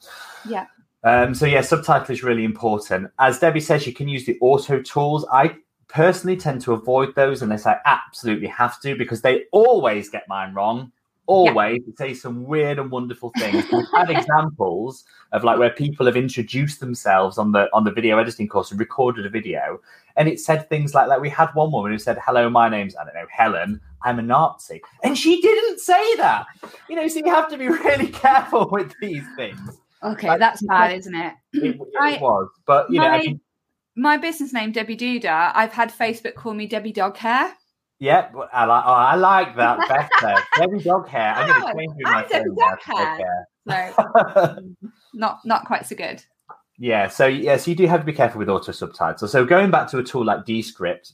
Yeah. 0.48 0.65
Um, 1.03 1.36
so 1.36 1.45
yeah, 1.45 1.62
subtitle 1.62 2.12
is 2.12 2.24
really 2.24 2.43
important. 2.43 3.12
As 3.19 3.38
Debbie 3.38 3.60
says, 3.60 3.86
you 3.86 3.93
can 3.93 4.07
use 4.07 4.25
the 4.25 4.38
auto 4.41 4.81
tools. 4.81 5.27
I 5.31 5.57
personally 5.91 6.38
tend 6.38 6.62
to 6.62 6.74
avoid 6.74 7.13
those 7.15 7.41
unless 7.41 7.65
I 7.65 7.77
absolutely 7.86 8.48
have 8.48 8.79
to 8.81 8.95
because 8.95 9.21
they 9.21 9.45
always 9.51 10.10
get 10.10 10.27
mine 10.27 10.53
wrong. 10.53 10.91
Always 11.27 11.81
yeah. 11.86 11.93
say 11.98 12.13
some 12.13 12.43
weird 12.43 12.79
and 12.79 12.89
wonderful 12.89 13.31
things. 13.38 13.65
We've 13.71 13.86
had 13.93 14.10
examples 14.17 15.05
of 15.31 15.43
like 15.43 15.60
where 15.60 15.69
people 15.69 16.05
have 16.07 16.17
introduced 16.17 16.79
themselves 16.79 17.38
on 17.38 17.51
the 17.51 17.69
on 17.74 17.83
the 17.83 17.91
video 17.91 18.17
editing 18.17 18.48
course 18.48 18.71
and 18.71 18.79
recorded 18.79 19.25
a 19.25 19.29
video, 19.29 19.79
and 20.17 20.27
it 20.27 20.39
said 20.39 20.67
things 20.67 20.93
like 20.93 21.07
like 21.07 21.21
we 21.21 21.29
had 21.29 21.50
one 21.53 21.71
woman 21.71 21.91
who 21.91 22.00
said, 22.00 22.17
"Hello, 22.25 22.50
my 22.50 22.67
name's 22.67 22.95
I 22.95 23.05
don't 23.05 23.13
know 23.13 23.27
Helen. 23.29 23.79
I'm 24.03 24.19
a 24.19 24.24
Nazi," 24.24 24.81
and 25.03 25.17
she 25.17 25.39
didn't 25.39 25.79
say 25.79 26.15
that. 26.15 26.48
You 26.89 26.95
know, 26.95 27.07
so 27.07 27.19
you 27.19 27.29
have 27.29 27.50
to 27.50 27.57
be 27.57 27.67
really 27.86 28.07
careful 28.07 28.67
with 28.69 28.93
these 29.00 29.24
things. 29.38 29.79
Okay, 30.03 30.27
like, 30.27 30.39
that's 30.39 30.63
bad, 30.63 30.98
isn't 30.98 31.15
it? 31.15 31.33
It, 31.53 31.75
it 31.79 31.81
I, 32.00 32.17
was, 32.17 32.50
but 32.65 32.89
you 32.89 33.00
know, 33.00 33.07
I 33.07 33.19
mean, 33.19 33.41
my 34.01 34.17
business 34.17 34.51
name 34.51 34.72
Debbie 34.72 34.98
Duda. 34.98 35.51
I've 35.53 35.74
had 35.74 35.91
Facebook 35.91 36.34
call 36.36 36.53
me 36.53 36.65
Debbie 36.65 36.91
Dog 36.91 37.17
Hair. 37.17 37.53
Yep, 38.00 38.34
I 38.51 38.65
like. 38.65 38.84
Oh, 38.86 38.91
I 38.91 39.15
like 39.15 39.55
that 39.58 40.10
better. 40.20 40.41
Debbie 40.58 40.84
Dog 40.84 41.08
Hair. 41.08 41.36
Oh, 41.38 41.41
I'm 41.41 41.48
going 41.48 41.62
to 41.62 41.79
change 41.79 41.93
my 42.01 42.25
Debbie 42.27 42.50
Dog 42.58 42.81
Hair. 42.81 43.48
So, 43.70 44.58
not 45.13 45.39
not 45.46 45.65
quite 45.65 45.86
so 45.86 45.96
good. 45.96 46.24
Yeah. 46.79 47.10
So 47.10 47.27
yes, 47.27 47.43
yeah, 47.43 47.58
so 47.58 47.72
you 47.72 47.77
do 47.77 47.86
have 47.86 48.00
to 48.00 48.05
be 48.05 48.13
careful 48.13 48.39
with 48.39 48.50
auto 48.50 48.72
subtitles. 48.72 49.31
So 49.31 49.46
going 49.46 49.70
back 49.70 49.88
to 49.91 50.00
a 50.00 50.03
tool 50.03 50.25
like 50.25 50.46
Descript 50.46 51.13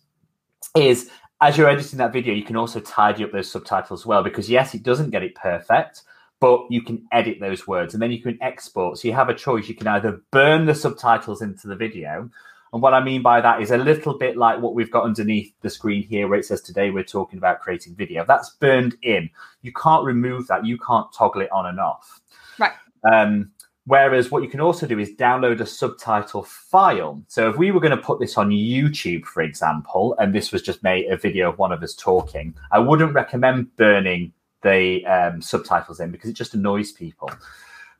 is 0.77 1.09
as 1.41 1.57
you're 1.57 1.69
editing 1.69 1.97
that 1.99 2.13
video, 2.13 2.33
you 2.33 2.43
can 2.43 2.55
also 2.55 2.79
tidy 2.79 3.25
up 3.25 3.33
those 3.33 3.51
subtitles 3.51 4.05
well 4.05 4.23
because 4.23 4.49
yes, 4.49 4.73
it 4.73 4.83
doesn't 4.83 5.09
get 5.09 5.23
it 5.23 5.35
perfect, 5.35 6.03
but 6.39 6.65
you 6.69 6.81
can 6.81 7.05
edit 7.11 7.41
those 7.41 7.67
words 7.67 7.93
and 7.93 8.01
then 8.01 8.13
you 8.13 8.21
can 8.21 8.41
export. 8.41 8.97
So 8.97 9.09
you 9.09 9.13
have 9.13 9.27
a 9.27 9.33
choice. 9.33 9.67
You 9.67 9.75
can 9.75 9.87
either 9.87 10.21
burn 10.31 10.65
the 10.65 10.73
subtitles 10.73 11.41
into 11.41 11.67
the 11.67 11.75
video 11.75 12.29
and 12.73 12.81
what 12.81 12.93
I 12.93 13.03
mean 13.03 13.21
by 13.21 13.41
that 13.41 13.61
is 13.61 13.71
a 13.71 13.77
little 13.77 14.17
bit 14.17 14.37
like 14.37 14.61
what 14.61 14.75
we've 14.75 14.91
got 14.91 15.03
underneath 15.03 15.53
the 15.61 15.69
screen 15.69 16.03
here, 16.03 16.27
where 16.27 16.39
it 16.39 16.45
says 16.45 16.61
today 16.61 16.89
we're 16.89 17.03
talking 17.03 17.37
about 17.37 17.61
creating 17.61 17.95
video. 17.95 18.25
That's 18.25 18.51
burned 18.51 18.95
in. 19.01 19.29
You 19.61 19.71
can't 19.73 20.05
remove 20.05 20.47
that. 20.47 20.65
You 20.65 20.77
can't 20.77 21.11
toggle 21.13 21.41
it 21.41 21.51
on 21.51 21.67
and 21.67 21.79
off. 21.79 22.21
Right. 22.59 22.73
Um, 23.11 23.51
Whereas 23.87 24.29
what 24.29 24.43
you 24.43 24.49
can 24.49 24.59
also 24.59 24.85
do 24.85 24.99
is 24.99 25.11
download 25.11 25.61
a 25.61 25.65
subtitle 25.65 26.43
file. 26.43 27.23
So 27.29 27.49
if 27.49 27.55
we 27.55 27.71
were 27.71 27.79
going 27.79 27.95
to 27.95 28.03
put 28.03 28.19
this 28.19 28.37
on 28.37 28.49
YouTube, 28.49 29.23
for 29.23 29.41
example, 29.41 30.13
and 30.19 30.35
this 30.35 30.51
was 30.51 30.61
just 30.61 30.83
made 30.83 31.09
a 31.09 31.15
video 31.15 31.49
of 31.49 31.57
one 31.57 31.71
of 31.71 31.81
us 31.81 31.95
talking, 31.95 32.53
I 32.73 32.79
wouldn't 32.79 33.13
recommend 33.13 33.73
burning 33.77 34.33
the 34.61 35.05
um, 35.05 35.41
subtitles 35.41 36.01
in 36.01 36.11
because 36.11 36.29
it 36.29 36.33
just 36.33 36.53
annoys 36.53 36.91
people 36.91 37.31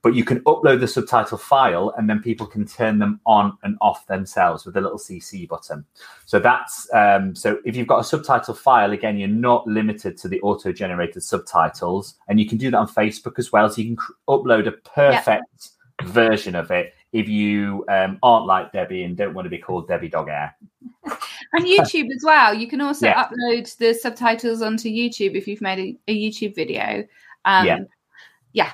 but 0.07 0.15
you 0.15 0.23
can 0.23 0.39
upload 0.45 0.79
the 0.79 0.87
subtitle 0.87 1.37
file 1.37 1.93
and 1.97 2.09
then 2.09 2.21
people 2.21 2.47
can 2.47 2.65
turn 2.65 2.97
them 2.97 3.19
on 3.25 3.57
and 3.63 3.77
off 3.81 4.07
themselves 4.07 4.65
with 4.65 4.77
a 4.77 4.79
little 4.79 4.97
CC 4.97 5.45
button. 5.45 5.83
So 6.25 6.39
that's 6.39 6.87
um, 6.93 7.35
so 7.35 7.59
if 7.65 7.75
you've 7.75 7.89
got 7.89 7.99
a 7.99 8.05
subtitle 8.05 8.53
file, 8.53 8.93
again, 8.93 9.17
you're 9.17 9.27
not 9.27 9.67
limited 9.67 10.15
to 10.19 10.29
the 10.29 10.39
auto 10.39 10.71
generated 10.71 11.23
subtitles, 11.23 12.15
and 12.29 12.39
you 12.39 12.47
can 12.47 12.57
do 12.57 12.71
that 12.71 12.77
on 12.77 12.87
Facebook 12.87 13.37
as 13.37 13.51
well. 13.51 13.69
So 13.69 13.81
you 13.81 13.87
can 13.89 13.95
cr- 13.97 14.13
upload 14.29 14.67
a 14.67 14.71
perfect 14.71 15.71
version 16.03 16.55
of 16.55 16.71
it 16.71 16.93
if 17.11 17.27
you 17.27 17.83
um, 17.89 18.17
aren't 18.23 18.45
like 18.45 18.71
Debbie 18.71 19.03
and 19.03 19.17
don't 19.17 19.33
want 19.33 19.45
to 19.45 19.49
be 19.49 19.57
called 19.57 19.89
Debbie 19.89 20.07
Dog 20.07 20.29
Air. 20.29 20.55
and 21.51 21.65
YouTube 21.65 22.15
as 22.15 22.23
well. 22.23 22.53
You 22.53 22.69
can 22.69 22.79
also 22.79 23.07
Yeah. 23.07 23.25
upload 23.25 23.75
the 23.75 23.93
subtitles 23.93 24.61
onto 24.61 24.87
YouTube 24.87 25.35
if 25.35 25.49
you've 25.49 25.59
made 25.59 25.79
a, 26.07 26.11
a 26.13 26.15
YouTube 26.17 26.55
video. 26.55 27.05
Um, 27.43 27.65
Yeah. 27.65 27.79
yeah. 28.53 28.71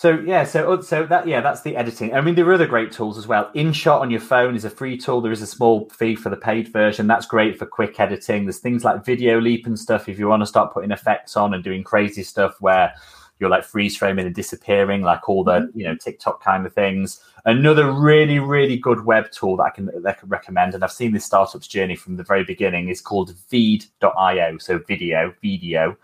So 0.00 0.18
yeah, 0.20 0.44
so 0.44 0.80
so 0.80 1.04
that 1.04 1.28
yeah, 1.28 1.42
that's 1.42 1.60
the 1.60 1.76
editing. 1.76 2.14
I 2.14 2.22
mean, 2.22 2.34
there 2.34 2.48
are 2.48 2.54
other 2.54 2.66
great 2.66 2.90
tools 2.90 3.18
as 3.18 3.26
well. 3.26 3.50
InShot 3.54 4.00
on 4.00 4.10
your 4.10 4.18
phone 4.20 4.56
is 4.56 4.64
a 4.64 4.70
free 4.70 4.96
tool. 4.96 5.20
There 5.20 5.30
is 5.30 5.42
a 5.42 5.46
small 5.46 5.90
fee 5.90 6.16
for 6.16 6.30
the 6.30 6.38
paid 6.38 6.68
version. 6.68 7.06
That's 7.06 7.26
great 7.26 7.58
for 7.58 7.66
quick 7.66 8.00
editing. 8.00 8.46
There's 8.46 8.60
things 8.60 8.82
like 8.82 9.04
Video 9.04 9.38
Leap 9.38 9.66
and 9.66 9.78
stuff. 9.78 10.08
If 10.08 10.18
you 10.18 10.26
want 10.26 10.40
to 10.40 10.46
start 10.46 10.72
putting 10.72 10.90
effects 10.90 11.36
on 11.36 11.52
and 11.52 11.62
doing 11.62 11.84
crazy 11.84 12.22
stuff 12.22 12.58
where 12.62 12.94
you're 13.40 13.50
like 13.50 13.62
freeze 13.62 13.94
framing 13.94 14.24
and 14.24 14.34
disappearing, 14.34 15.02
like 15.02 15.28
all 15.28 15.44
the 15.44 15.70
you 15.74 15.84
know 15.84 15.96
TikTok 15.96 16.42
kind 16.42 16.64
of 16.64 16.72
things. 16.72 17.20
Another 17.44 17.92
really 17.92 18.38
really 18.38 18.78
good 18.78 19.04
web 19.04 19.30
tool 19.30 19.58
that 19.58 19.64
I 19.64 19.70
can 19.70 19.84
that 19.84 20.16
I 20.16 20.18
can 20.18 20.30
recommend, 20.30 20.74
and 20.74 20.82
I've 20.82 20.92
seen 20.92 21.12
this 21.12 21.26
startup's 21.26 21.68
journey 21.68 21.94
from 21.94 22.16
the 22.16 22.24
very 22.24 22.44
beginning 22.44 22.88
is 22.88 23.02
called 23.02 23.34
Veed.io. 23.50 24.56
So 24.56 24.78
video 24.78 25.34
video. 25.42 25.98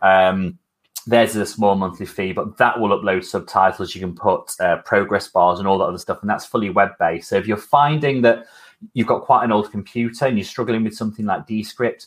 Um, 0.00 0.58
there's 1.06 1.36
a 1.36 1.46
small 1.46 1.74
monthly 1.74 2.06
fee, 2.06 2.32
but 2.32 2.56
that 2.58 2.78
will 2.78 2.90
upload 2.90 3.24
subtitles. 3.24 3.94
You 3.94 4.00
can 4.00 4.14
put 4.14 4.52
uh, 4.60 4.78
progress 4.78 5.28
bars 5.28 5.58
and 5.58 5.66
all 5.66 5.78
that 5.78 5.84
other 5.84 5.98
stuff, 5.98 6.18
and 6.20 6.30
that's 6.30 6.46
fully 6.46 6.70
web 6.70 6.90
based. 6.98 7.28
So 7.28 7.36
if 7.36 7.46
you're 7.46 7.56
finding 7.56 8.22
that 8.22 8.46
you've 8.94 9.06
got 9.06 9.22
quite 9.22 9.44
an 9.44 9.52
old 9.52 9.70
computer 9.70 10.26
and 10.26 10.36
you're 10.36 10.44
struggling 10.44 10.84
with 10.84 10.94
something 10.94 11.26
like 11.26 11.46
Descript, 11.46 12.06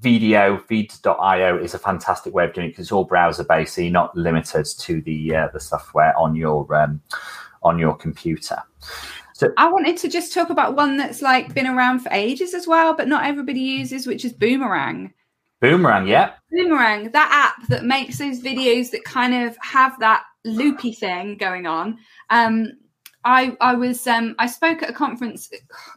video 0.00 0.58
Veed.io 0.68 1.58
is 1.58 1.74
a 1.74 1.78
fantastic 1.78 2.32
way 2.32 2.44
of 2.44 2.52
doing 2.52 2.68
it 2.68 2.70
because 2.70 2.86
it's 2.86 2.92
all 2.92 3.04
browser 3.04 3.44
based, 3.44 3.74
so 3.74 3.82
you're 3.82 3.90
not 3.90 4.16
limited 4.16 4.66
to 4.66 5.00
the 5.02 5.34
uh, 5.34 5.48
the 5.52 5.60
software 5.60 6.16
on 6.18 6.34
your 6.34 6.72
um, 6.74 7.00
on 7.62 7.78
your 7.78 7.94
computer. 7.96 8.58
So 9.34 9.52
I 9.56 9.68
wanted 9.68 9.96
to 9.98 10.08
just 10.08 10.32
talk 10.32 10.50
about 10.50 10.76
one 10.76 10.96
that's 10.96 11.22
like 11.22 11.54
been 11.54 11.66
around 11.66 12.00
for 12.00 12.10
ages 12.12 12.54
as 12.54 12.66
well, 12.66 12.94
but 12.94 13.08
not 13.08 13.24
everybody 13.24 13.60
uses, 13.60 14.06
which 14.06 14.24
is 14.24 14.32
Boomerang. 14.32 15.12
Boomerang, 15.62 16.06
yeah, 16.06 16.32
Boomerang, 16.50 17.10
that 17.12 17.54
app 17.56 17.68
that 17.68 17.84
makes 17.84 18.18
those 18.18 18.40
videos 18.40 18.90
that 18.90 19.04
kind 19.04 19.32
of 19.32 19.56
have 19.62 19.98
that 20.00 20.24
loopy 20.44 20.92
thing 20.92 21.36
going 21.38 21.66
on. 21.66 21.98
Um, 22.30 22.72
I 23.24 23.56
I 23.60 23.74
was 23.74 24.06
um, 24.06 24.34
I 24.38 24.46
spoke 24.46 24.82
at 24.82 24.90
a 24.90 24.92
conference. 24.92 25.50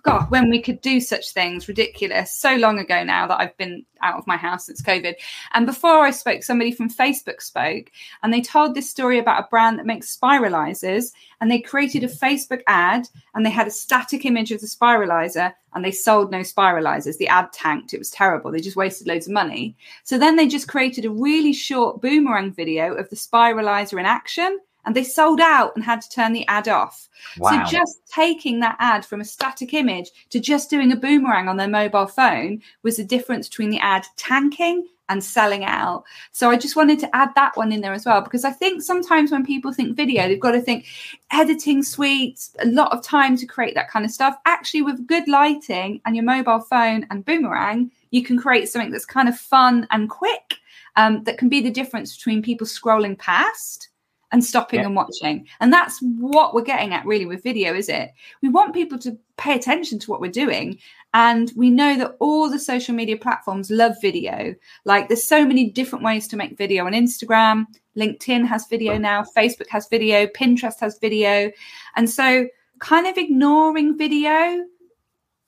God, 0.04 0.30
when 0.30 0.50
we 0.50 0.62
could 0.62 0.82
do 0.82 1.00
such 1.00 1.32
things, 1.32 1.68
ridiculous. 1.68 2.34
So 2.34 2.56
long 2.56 2.80
ago 2.80 3.04
now 3.04 3.28
that 3.28 3.40
I've 3.40 3.58
been 3.58 3.86
out 4.02 4.18
of 4.20 4.28
my 4.28 4.38
house 4.38 4.68
since 4.68 4.82
COVID. 4.82 5.16
And 5.54 5.66
before 5.66 6.06
I 6.06 6.12
spoke, 6.12 6.44
somebody 6.44 6.72
from 6.72 6.90
Facebook 6.90 7.42
spoke, 7.42 7.92
and 8.22 8.32
they 8.32 8.42
told 8.42 8.76
this 8.76 8.90
story 8.90 9.18
about 9.18 9.44
a 9.44 9.48
brand 9.50 9.80
that 9.80 9.86
makes 9.86 10.16
spiralizers, 10.16 11.12
and 11.42 11.50
they 11.50 11.60
created 11.60 12.04
a 12.04 12.08
Facebook 12.08 12.62
ad, 12.68 13.08
and 13.34 13.46
they 13.46 13.50
had 13.50 13.68
a 13.68 13.72
static 13.72 14.26
image 14.26 14.52
of 14.52 14.62
the 14.62 14.68
spiralizer, 14.68 15.54
and 15.74 15.84
they 15.84 15.92
sold 15.92 16.32
no 16.32 16.42
spiralizers. 16.42 17.18
The 17.18 17.28
ad 17.28 17.52
tanked. 17.52 17.94
It 17.94 18.00
was 18.00 18.12
terrible. 18.12 18.52
They 18.52 18.60
just 18.60 18.78
wasted 18.78 19.08
loads 19.08 19.28
of 19.28 19.34
money. 19.34 19.76
So 20.04 20.18
then 20.18 20.36
they 20.36 20.48
just 20.48 20.68
created 20.68 21.06
a 21.06 21.10
really 21.10 21.54
short 21.54 22.02
boomerang 22.02 22.54
video 22.54 22.94
of 22.94 23.10
the 23.10 23.16
spiralizer 23.16 24.00
in 24.00 24.06
action. 24.06 24.60
And 24.86 24.96
they 24.96 25.04
sold 25.04 25.40
out 25.40 25.76
and 25.76 25.84
had 25.84 26.02
to 26.02 26.10
turn 26.10 26.34
the 26.34 26.48
ad 26.48 26.68
off. 26.68 27.10
wow, 27.38 27.66
So 27.66 27.72
just 27.72 28.00
taking 28.12 28.60
that 28.60 28.78
ad 28.80 29.06
from 29.06 29.22
a 29.22 29.26
static 29.26 29.74
image 29.74 30.12
to 30.30 30.40
just 30.40 30.70
doing 30.70 30.92
a 30.92 30.96
boomerang 30.96 31.48
on 31.48 31.58
their 31.58 31.68
mobile 31.68 32.08
phone 32.08 32.62
was 32.84 32.98
the 32.98 33.04
difference 33.04 33.50
between 33.50 33.70
the 33.70 33.80
ad 33.80 34.06
tanking 34.16 34.88
and 35.10 35.24
selling 35.24 35.64
out. 35.64 36.04
So 36.32 36.50
I 36.50 36.58
just 36.58 36.76
wanted 36.76 37.00
to 37.00 37.16
add 37.16 37.30
that 37.36 37.56
one 37.56 37.72
in 37.72 37.82
there 37.82 37.94
as 37.94 38.06
well 38.06 38.22
because 38.22 38.44
I 38.44 38.52
think 38.52 38.82
sometimes 38.82 39.32
when 39.32 39.46
people 39.46 39.72
think 39.72 39.96
video, 39.96 40.28
they've 40.28 40.40
got 40.40 40.52
to 40.52 40.62
think 40.62 40.86
editing 41.32 41.84
suites, 41.84 42.56
a 42.60 42.68
lot 42.68 42.92
of 42.92 43.04
time 43.04 43.38
to 43.38 43.46
create 43.46 43.76
that 43.76 43.90
kind 43.90 44.06
of 44.06 44.12
stuff. 44.12 44.38
Actually, 44.46 44.82
with 44.82 45.08
good 45.08 45.28
lighting 45.28 46.02
and 46.06 46.16
your 46.16 46.26
mobile 46.26 46.60
phone 46.60 47.06
and 47.10 47.26
boomerang, 47.26 47.92
you 48.12 48.24
can 48.24 48.38
create 48.38 48.70
something 48.70 48.92
that's 48.92 49.06
kind 49.06 49.30
of 49.30 49.38
fun 49.38 49.88
and 49.92 50.10
quick. 50.10 50.58
Um, 50.98 51.26
that 51.26 51.38
can 51.38 51.50
be 51.50 51.60
the 51.60 51.70
difference 51.70 52.16
between 52.16 52.42
people 52.42 52.66
scrolling 52.66 53.20
past 53.20 53.90
and 54.32 54.44
stopping 54.44 54.80
Yeah. 54.80 54.88
and 54.88 54.96
watching. 54.96 55.48
And 55.60 55.72
that's 55.72 56.00
what 56.00 56.54
we're 56.54 56.62
getting 56.64 56.94
at 56.94 57.06
really 57.06 57.26
with 57.26 57.44
video, 57.44 57.74
is 57.74 57.90
it? 57.90 58.12
We 58.42 58.50
want 58.50 58.74
people 58.74 58.98
to 59.00 59.18
pay 59.38 59.56
attention 59.56 60.00
to 60.00 60.12
what 60.12 60.22
we're 60.22 60.32
doing. 60.32 60.80
And 61.14 61.52
we 61.56 61.70
know 61.70 61.98
that 61.98 62.16
all 62.20 62.50
the 62.50 62.60
social 62.60 62.94
media 62.94 63.18
platforms 63.18 63.72
love 63.72 63.96
video. 64.02 64.56
Like 64.84 65.08
there's 65.08 65.24
so 65.24 65.46
many 65.46 65.70
different 65.70 66.04
ways 66.04 66.28
to 66.30 66.38
make 66.38 66.58
video 66.58 66.86
on 66.86 66.94
Instagram. 66.94 67.66
LinkedIn 67.96 68.46
has 68.46 68.68
video 68.68 68.98
now, 68.98 69.24
Facebook 69.24 69.70
has 69.70 69.88
video, 69.88 70.28
Pinterest 70.28 70.80
has 70.82 70.98
video. 71.00 71.52
And 71.96 72.10
so 72.10 72.48
kind 72.80 73.08
of 73.08 73.18
ignoring 73.18 73.98
video 73.98 74.66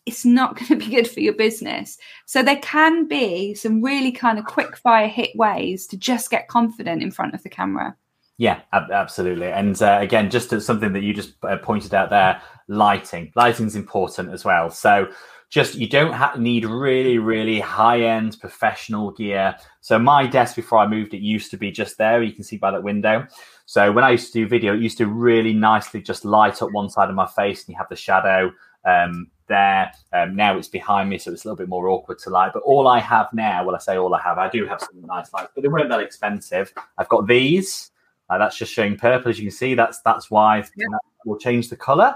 it's 0.08 0.24
not 0.24 0.56
going 0.58 0.68
to 0.68 0.76
be 0.78 0.96
good 0.96 1.08
for 1.08 1.20
your 1.20 1.34
business. 1.34 1.98
So 2.26 2.42
there 2.42 2.58
can 2.62 3.08
be 3.08 3.54
some 3.54 3.84
really 3.84 4.12
kind 4.14 4.40
of 4.40 4.46
quick 4.46 4.78
fire 4.78 5.10
hit 5.10 5.36
ways 5.36 5.86
to 5.88 5.98
just 5.98 6.32
get 6.32 6.48
confident 6.48 7.04
in 7.04 7.12
front 7.12 7.36
of 7.36 7.44
the 7.44 7.50
camera. 7.50 7.96
Yeah, 8.38 8.62
ab- 8.72 8.92
absolutely. 8.92 9.48
And 9.52 9.82
uh, 9.82 9.98
again, 10.00 10.30
just 10.30 10.50
something 10.62 10.94
that 10.94 11.02
you 11.04 11.14
just 11.14 11.34
uh, 11.44 11.58
pointed 11.58 11.94
out 11.94 12.10
there, 12.10 12.42
lighting. 12.68 13.32
Lighting's 13.36 13.76
important 13.76 14.32
as 14.32 14.46
well. 14.46 14.70
So 14.70 15.10
just 15.50 15.76
you 15.76 15.88
don't 15.88 16.14
ha- 16.14 16.36
need 16.38 16.66
really, 16.66 17.18
really 17.18 17.60
high 17.60 18.02
end 18.02 18.38
professional 18.40 19.12
gear. 19.12 19.56
So 19.82 19.98
my 19.98 20.28
desk 20.28 20.56
before 20.56 20.80
I 20.80 20.88
moved, 20.88 21.14
it 21.14 21.22
used 21.22 21.50
to 21.52 21.58
be 21.58 21.72
just 21.72 21.98
there. 21.98 22.22
You 22.22 22.34
can 22.34 22.44
see 22.44 22.58
by 22.58 22.70
that 22.72 22.84
window. 22.84 23.26
So 23.66 23.92
when 23.92 24.04
I 24.04 24.12
used 24.12 24.32
to 24.34 24.40
do 24.40 24.48
video, 24.48 24.76
it 24.76 24.82
used 24.82 24.98
to 25.00 25.08
really 25.08 25.54
nicely 25.54 26.02
just 26.02 26.24
light 26.24 26.62
up 26.62 26.72
one 26.72 26.90
side 26.90 27.10
of 27.10 27.16
my 27.16 27.28
face, 27.28 27.62
and 27.66 27.70
you 27.74 27.78
have 27.78 27.90
the 27.90 27.96
shadow 27.96 28.52
um, 28.86 29.28
there. 29.48 29.92
Um, 30.14 30.36
now 30.36 30.58
it's 30.58 30.68
behind 30.68 31.10
me, 31.10 31.18
so 31.18 31.32
it's 31.32 31.44
a 31.44 31.48
little 31.48 31.58
bit 31.58 31.70
more 31.70 31.90
awkward 31.90 32.20
to 32.20 32.30
light. 32.30 32.52
But 32.54 32.64
all 32.64 32.88
I 32.88 33.00
have 33.00 33.28
now, 33.34 33.66
well, 33.66 33.76
I 33.76 33.80
say 33.80 33.98
all 33.98 34.14
I 34.14 34.22
have, 34.22 34.38
I 34.38 34.48
do 34.50 34.66
have 34.68 34.80
some 34.80 35.02
nice 35.06 35.34
lights, 35.34 35.52
but 35.56 35.64
they 35.64 35.70
weren't 35.70 35.90
that 35.90 36.02
expensive. 36.02 36.72
I've 36.98 37.10
got 37.10 37.28
these. 37.28 37.92
Uh, 38.30 38.38
that's 38.38 38.58
just 38.58 38.74
showing 38.74 38.98
purple, 38.98 39.30
as 39.30 39.40
you 39.40 39.46
can 39.46 39.52
see. 39.52 39.74
That's 39.76 40.02
that's 40.02 40.30
why 40.30 40.64
Yeah. 40.76 40.86
will 41.26 41.38
change 41.38 41.70
the 41.70 41.78
color. 41.78 42.16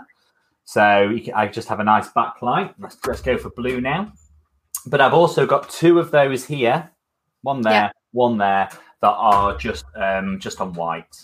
So 0.63 1.09
you 1.09 1.21
can, 1.21 1.33
I 1.33 1.47
just 1.47 1.67
have 1.67 1.79
a 1.79 1.83
nice 1.83 2.09
backlight. 2.09 2.73
Let's 2.79 2.97
let's 3.07 3.21
go 3.21 3.37
for 3.37 3.49
blue 3.49 3.81
now. 3.81 4.11
But 4.87 5.01
I've 5.01 5.13
also 5.13 5.45
got 5.45 5.69
two 5.69 5.99
of 5.99 6.11
those 6.11 6.45
here, 6.45 6.89
one 7.43 7.61
there, 7.61 7.73
Yeah. 7.73 7.91
one 8.11 8.37
there, 8.37 8.69
that 9.01 9.11
are 9.11 9.57
just 9.57 9.85
um, 9.95 10.39
just 10.39 10.61
on 10.61 10.73
white. 10.73 11.15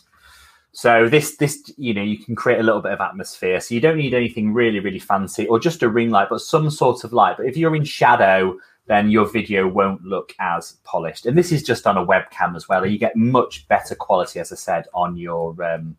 So 0.71 1.09
this 1.09 1.37
this 1.37 1.71
you 1.77 1.93
know 1.93 2.03
you 2.03 2.19
can 2.19 2.35
create 2.35 2.59
a 2.59 2.63
little 2.63 2.81
bit 2.81 2.91
of 2.91 3.01
atmosphere. 3.01 3.59
So 3.59 3.73
you 3.75 3.81
don't 3.81 3.97
need 3.97 4.13
anything 4.13 4.53
really 4.53 4.79
really 4.79 4.99
fancy 4.99 5.47
or 5.47 5.59
just 5.59 5.83
a 5.83 5.89
ring 5.89 6.11
light, 6.11 6.27
but 6.29 6.39
some 6.41 6.69
sort 6.69 7.03
of 7.03 7.13
light. 7.13 7.37
But 7.37 7.47
if 7.47 7.57
you're 7.57 7.75
in 7.75 7.83
shadow, 7.83 8.57
then 8.87 9.11
your 9.11 9.25
video 9.25 9.67
won't 9.67 10.03
look 10.03 10.33
as 10.39 10.77
polished. 10.83 11.25
And 11.25 11.37
this 11.37 11.51
is 11.51 11.63
just 11.63 11.85
on 11.85 11.97
a 11.97 12.05
webcam 12.05 12.55
as 12.55 12.67
well. 12.67 12.85
You 12.85 12.97
get 12.97 13.15
much 13.15 13.67
better 13.67 13.95
quality, 13.95 14.39
as 14.39 14.51
I 14.51 14.55
said, 14.55 14.85
on 14.93 15.17
your 15.17 15.61
um, 15.63 15.97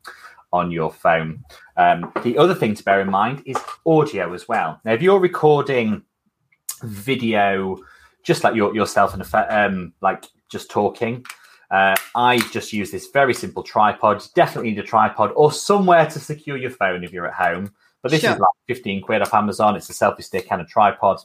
on 0.53 0.71
your 0.71 0.91
phone. 0.91 1.45
Um, 1.77 2.13
the 2.23 2.39
other 2.39 2.55
thing 2.55 2.75
to 2.75 2.83
bear 2.85 3.01
in 3.01 3.11
mind 3.11 3.43
is 3.45 3.59
audio 3.87 4.33
as 4.33 4.49
well. 4.49 4.81
Now, 4.85 4.93
if 4.95 5.03
you're 5.03 5.21
recording 5.21 6.03
video, 6.83 7.79
just 8.23 8.45
like 8.45 8.55
your, 8.55 8.75
yourself 8.75 9.15
and 9.15 9.23
a 9.23 9.65
um, 9.67 9.93
like 10.01 10.25
just 10.49 10.71
talking, 10.71 11.25
uh, 11.71 11.95
I 12.15 12.39
just 12.51 12.73
use 12.73 12.91
this 12.91 13.09
very 13.09 13.35
simple 13.35 13.63
tripod. 13.63 14.25
Definitely 14.35 14.71
need 14.71 14.79
a 14.79 14.85
tripod 14.85 15.33
or 15.37 15.53
somewhere 15.53 16.07
to 16.07 16.19
secure 16.19 16.57
your 16.57 16.71
phone 16.71 17.05
if 17.05 17.13
you're 17.13 17.27
at 17.27 17.35
home. 17.35 17.73
But 18.03 18.13
this 18.13 18.21
Sure. 18.23 18.33
is 18.33 18.39
like 18.39 18.49
15 18.69 19.03
quid 19.03 19.23
off 19.23 19.35
Amazon. 19.35 19.77
It's 19.77 19.91
a 19.91 19.93
selfie 19.93 20.23
stick 20.23 20.47
and 20.51 20.63
a 20.63 20.65
tripod. 20.65 21.21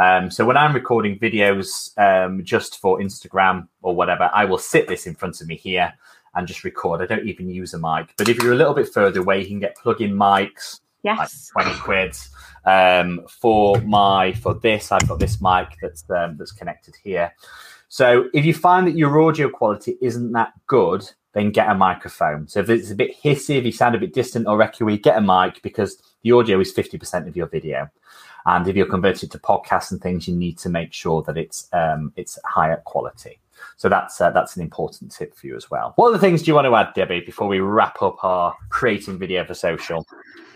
Um, 0.00 0.30
so 0.30 0.46
when 0.46 0.56
I'm 0.56 0.74
recording 0.74 1.18
videos 1.18 1.96
um, 1.98 2.42
just 2.42 2.80
for 2.80 3.00
Instagram 3.00 3.68
or 3.82 3.94
whatever, 3.94 4.30
I 4.32 4.46
will 4.46 4.58
sit 4.58 4.88
this 4.88 5.06
in 5.06 5.14
front 5.14 5.42
of 5.42 5.46
me 5.46 5.56
here 5.56 5.92
and 6.34 6.48
just 6.48 6.64
record. 6.64 7.02
I 7.02 7.06
don't 7.06 7.28
even 7.28 7.50
use 7.50 7.74
a 7.74 7.78
mic. 7.78 8.14
But 8.16 8.28
if 8.30 8.42
you're 8.42 8.52
a 8.52 8.56
little 8.56 8.72
bit 8.72 8.88
further 8.88 9.20
away, 9.20 9.42
you 9.42 9.46
can 9.46 9.60
get 9.60 9.76
plug-in 9.76 10.12
mics 10.12 10.80
like 11.04 11.18
Yes. 11.18 11.50
20 11.52 11.78
quid 11.80 12.16
um, 12.66 13.26
for 13.26 13.80
my 13.80 14.34
for 14.34 14.52
this 14.52 14.92
i've 14.92 15.08
got 15.08 15.18
this 15.18 15.40
mic 15.40 15.74
that's 15.80 16.04
um, 16.10 16.36
that's 16.36 16.52
connected 16.52 16.94
here 17.02 17.32
so 17.88 18.26
if 18.34 18.44
you 18.44 18.52
find 18.52 18.86
that 18.86 18.94
your 18.96 19.18
audio 19.22 19.48
quality 19.48 19.96
isn't 20.02 20.32
that 20.32 20.52
good 20.66 21.10
then 21.32 21.50
get 21.50 21.70
a 21.70 21.74
microphone. 21.74 22.48
So 22.48 22.60
if 22.60 22.70
it's 22.70 22.90
a 22.90 22.94
bit 22.94 23.16
hissy, 23.22 23.56
if 23.56 23.64
you 23.64 23.72
sound 23.72 23.94
a 23.94 23.98
bit 23.98 24.12
distant 24.12 24.46
or 24.46 24.58
echoey, 24.58 25.00
get 25.00 25.16
a 25.16 25.20
mic 25.20 25.62
because 25.62 25.96
the 26.22 26.32
audio 26.32 26.58
is 26.60 26.72
50% 26.74 27.28
of 27.28 27.36
your 27.36 27.46
video. 27.46 27.88
And 28.46 28.66
if 28.68 28.76
you're 28.76 28.86
converted 28.86 29.30
to 29.32 29.38
podcasts 29.38 29.90
and 29.90 30.00
things, 30.00 30.26
you 30.28 30.34
need 30.34 30.58
to 30.58 30.68
make 30.68 30.92
sure 30.92 31.22
that 31.22 31.36
it's 31.36 31.68
um, 31.72 32.12
it's 32.16 32.38
higher 32.44 32.82
quality. 32.84 33.38
So 33.76 33.88
that's 33.88 34.20
uh, 34.20 34.30
that's 34.30 34.56
an 34.56 34.62
important 34.62 35.12
tip 35.12 35.34
for 35.34 35.46
you 35.46 35.56
as 35.56 35.70
well. 35.70 35.92
What 35.96 36.08
other 36.08 36.18
things 36.18 36.42
do 36.42 36.50
you 36.50 36.54
want 36.54 36.66
to 36.66 36.74
add, 36.74 36.94
Debbie, 36.94 37.20
before 37.20 37.48
we 37.48 37.60
wrap 37.60 38.02
up 38.02 38.22
our 38.24 38.54
creating 38.68 39.18
video 39.18 39.44
for 39.44 39.54
social? 39.54 40.06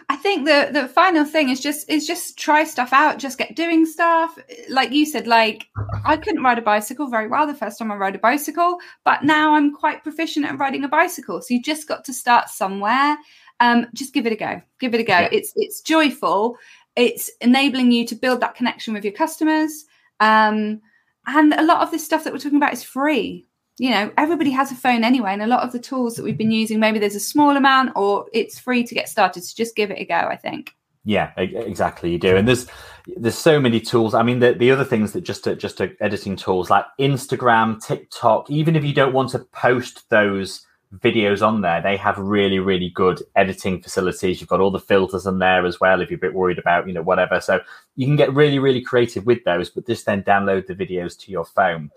I 0.08 0.16
think 0.16 0.46
the 0.46 0.68
the 0.72 0.88
final 0.88 1.24
thing 1.24 1.48
is 1.48 1.60
just 1.60 1.88
is 1.88 2.06
just 2.06 2.38
try 2.38 2.64
stuff 2.64 2.92
out, 2.92 3.18
just 3.18 3.38
get 3.38 3.56
doing 3.56 3.86
stuff. 3.86 4.38
Like 4.68 4.92
you 4.92 5.06
said, 5.06 5.26
like 5.26 5.68
I 6.04 6.16
couldn't 6.16 6.42
ride 6.42 6.58
a 6.58 6.62
bicycle 6.62 7.08
very 7.08 7.28
well 7.28 7.46
the 7.46 7.54
first 7.54 7.78
time 7.78 7.90
I 7.90 7.96
rode 7.96 8.14
a 8.14 8.18
bicycle, 8.18 8.78
but 9.04 9.24
now 9.24 9.54
I'm 9.54 9.74
quite 9.74 10.02
proficient 10.02 10.46
at 10.46 10.58
riding 10.58 10.84
a 10.84 10.88
bicycle. 10.88 11.40
So 11.40 11.54
you 11.54 11.62
just 11.62 11.88
got 11.88 12.04
to 12.04 12.12
start 12.12 12.48
somewhere. 12.48 13.16
Um, 13.60 13.86
just 13.94 14.12
give 14.12 14.26
it 14.26 14.32
a 14.32 14.36
go. 14.36 14.60
Give 14.78 14.94
it 14.94 15.00
a 15.00 15.04
go. 15.04 15.18
Yeah. 15.18 15.28
It's 15.32 15.52
it's 15.56 15.80
joyful. 15.80 16.58
It's 16.96 17.30
enabling 17.40 17.92
you 17.92 18.06
to 18.06 18.14
build 18.14 18.40
that 18.40 18.54
connection 18.54 18.94
with 18.94 19.04
your 19.04 19.12
customers. 19.12 19.84
Um, 20.20 20.80
and 21.26 21.52
a 21.54 21.64
lot 21.64 21.82
of 21.82 21.90
this 21.90 22.04
stuff 22.04 22.24
that 22.24 22.32
we're 22.32 22.38
talking 22.38 22.58
about 22.58 22.72
is 22.72 22.82
free 22.82 23.46
you 23.78 23.90
know 23.90 24.12
everybody 24.16 24.50
has 24.50 24.70
a 24.70 24.74
phone 24.74 25.04
anyway 25.04 25.32
and 25.32 25.42
a 25.42 25.46
lot 25.46 25.62
of 25.62 25.72
the 25.72 25.78
tools 25.78 26.14
that 26.14 26.22
we've 26.22 26.38
been 26.38 26.50
using 26.50 26.78
maybe 26.78 26.98
there's 26.98 27.14
a 27.14 27.20
small 27.20 27.56
amount 27.56 27.90
or 27.96 28.26
it's 28.32 28.58
free 28.58 28.84
to 28.84 28.94
get 28.94 29.08
started 29.08 29.42
so 29.42 29.52
just 29.56 29.76
give 29.76 29.90
it 29.90 29.98
a 29.98 30.04
go 30.04 30.14
i 30.14 30.36
think 30.36 30.74
yeah 31.04 31.32
exactly 31.36 32.10
you 32.10 32.18
do 32.18 32.36
and 32.36 32.46
there's 32.46 32.66
there's 33.16 33.36
so 33.36 33.60
many 33.60 33.80
tools 33.80 34.14
i 34.14 34.22
mean 34.22 34.38
the, 34.38 34.54
the 34.54 34.70
other 34.70 34.84
things 34.84 35.12
that 35.12 35.22
just 35.22 35.44
to, 35.44 35.56
just 35.56 35.80
editing 36.00 36.36
tools 36.36 36.70
like 36.70 36.84
instagram 37.00 37.82
tiktok 37.84 38.48
even 38.48 38.76
if 38.76 38.84
you 38.84 38.94
don't 38.94 39.12
want 39.12 39.28
to 39.28 39.40
post 39.52 40.08
those 40.08 40.64
videos 41.00 41.46
on 41.46 41.60
there, 41.60 41.80
they 41.80 41.96
have 41.96 42.18
really, 42.18 42.58
really 42.58 42.90
good 42.90 43.22
editing 43.36 43.80
facilities. 43.80 44.40
You've 44.40 44.50
got 44.50 44.60
all 44.60 44.70
the 44.70 44.78
filters 44.78 45.26
on 45.26 45.38
there 45.38 45.66
as 45.66 45.80
well 45.80 46.00
if 46.00 46.10
you're 46.10 46.18
a 46.18 46.20
bit 46.20 46.34
worried 46.34 46.58
about, 46.58 46.86
you 46.86 46.94
know, 46.94 47.02
whatever. 47.02 47.40
So 47.40 47.60
you 47.96 48.06
can 48.06 48.16
get 48.16 48.32
really, 48.34 48.58
really 48.58 48.80
creative 48.80 49.26
with 49.26 49.44
those, 49.44 49.70
but 49.70 49.86
just 49.86 50.06
then 50.06 50.22
download 50.22 50.66
the 50.66 50.74
videos 50.74 51.18
to 51.20 51.30
your 51.30 51.44
phone. 51.44 51.90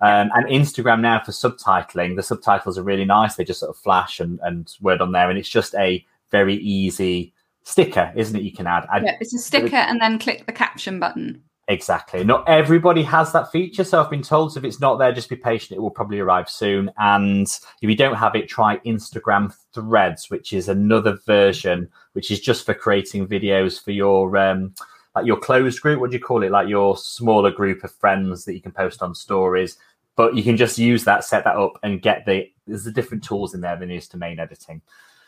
Um, 0.00 0.30
and 0.34 0.46
Instagram 0.46 1.00
now 1.00 1.22
for 1.22 1.32
subtitling, 1.32 2.16
the 2.16 2.22
subtitles 2.22 2.78
are 2.78 2.82
really 2.82 3.04
nice. 3.04 3.36
They 3.36 3.44
just 3.44 3.60
sort 3.60 3.70
of 3.70 3.76
flash 3.76 4.20
and, 4.20 4.38
and 4.42 4.72
word 4.80 5.00
on 5.00 5.12
there. 5.12 5.30
And 5.30 5.38
it's 5.38 5.48
just 5.48 5.74
a 5.74 6.04
very 6.30 6.56
easy 6.56 7.32
sticker, 7.62 8.12
isn't 8.14 8.36
it? 8.36 8.42
You 8.42 8.52
can 8.52 8.66
add. 8.66 8.86
Yeah, 9.02 9.16
it's 9.20 9.34
a 9.34 9.38
sticker 9.38 9.76
and 9.76 10.00
then 10.00 10.18
click 10.18 10.46
the 10.46 10.52
caption 10.52 11.00
button. 11.00 11.42
Exactly. 11.66 12.24
Not 12.24 12.46
everybody 12.46 13.02
has 13.04 13.32
that 13.32 13.50
feature. 13.50 13.84
So 13.84 14.00
I've 14.00 14.10
been 14.10 14.22
told 14.22 14.56
if 14.56 14.64
it's 14.64 14.80
not 14.80 14.98
there, 14.98 15.12
just 15.12 15.30
be 15.30 15.36
patient. 15.36 15.78
It 15.78 15.80
will 15.80 15.90
probably 15.90 16.20
arrive 16.20 16.50
soon. 16.50 16.90
And 16.98 17.46
if 17.46 17.88
you 17.88 17.96
don't 17.96 18.16
have 18.16 18.36
it, 18.36 18.48
try 18.48 18.78
Instagram 18.78 19.54
Threads, 19.72 20.28
which 20.28 20.52
is 20.52 20.68
another 20.68 21.18
version, 21.26 21.88
which 22.12 22.30
is 22.30 22.40
just 22.40 22.66
for 22.66 22.74
creating 22.74 23.26
videos 23.26 23.82
for 23.82 23.92
your 23.92 24.36
um, 24.36 24.74
like 25.14 25.24
your 25.24 25.38
closed 25.38 25.80
group. 25.80 26.00
What 26.00 26.10
do 26.10 26.16
you 26.16 26.22
call 26.22 26.42
it? 26.42 26.50
Like 26.50 26.68
your 26.68 26.98
smaller 26.98 27.50
group 27.50 27.82
of 27.82 27.92
friends 27.92 28.44
that 28.44 28.54
you 28.54 28.60
can 28.60 28.72
post 28.72 29.02
on 29.02 29.14
stories. 29.14 29.78
But 30.16 30.36
you 30.36 30.42
can 30.44 30.56
just 30.56 30.78
use 30.78 31.04
that, 31.04 31.24
set 31.24 31.44
that 31.44 31.56
up, 31.56 31.78
and 31.82 32.02
get 32.02 32.26
the 32.26 32.50
there's 32.66 32.84
the 32.84 32.92
different 32.92 33.24
tools 33.24 33.54
in 33.54 33.62
there 33.62 33.76
than 33.76 33.90
is 33.90 34.06
to 34.08 34.18
main 34.18 34.38
editing. 34.38 34.82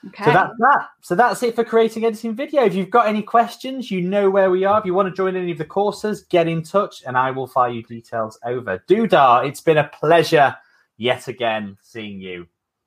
Okay. 0.08 0.25
So 0.25 0.32
that's 0.32 0.52
that. 0.58 0.88
So 1.00 1.14
that's 1.14 1.42
it 1.42 1.54
for 1.54 1.64
creating 1.64 2.04
editing 2.04 2.34
video. 2.34 2.64
If 2.64 2.75
you've 2.75 2.90
got 2.90 3.08
any 3.08 3.22
questions, 3.22 3.90
you 3.90 4.00
know 4.00 4.30
where 4.30 4.50
we 4.50 4.64
are. 4.64 4.78
If 4.78 4.86
you 4.86 4.94
want 4.94 5.08
to 5.08 5.14
join 5.14 5.36
any 5.36 5.52
of 5.52 5.58
the 5.58 5.64
courses, 5.64 6.25
get 6.25 6.48
in 6.48 6.62
touch 6.62 7.02
and 7.06 7.16
I 7.16 7.30
will 7.30 7.46
fire 7.46 7.70
you 7.70 7.82
details 7.82 8.38
over. 8.44 8.82
Duda, 8.88 9.46
it's 9.46 9.60
been 9.60 9.78
a 9.78 9.88
pleasure 9.88 10.56
yet 10.96 11.28
again 11.28 11.76
seeing 11.82 12.20
you. 12.20 12.46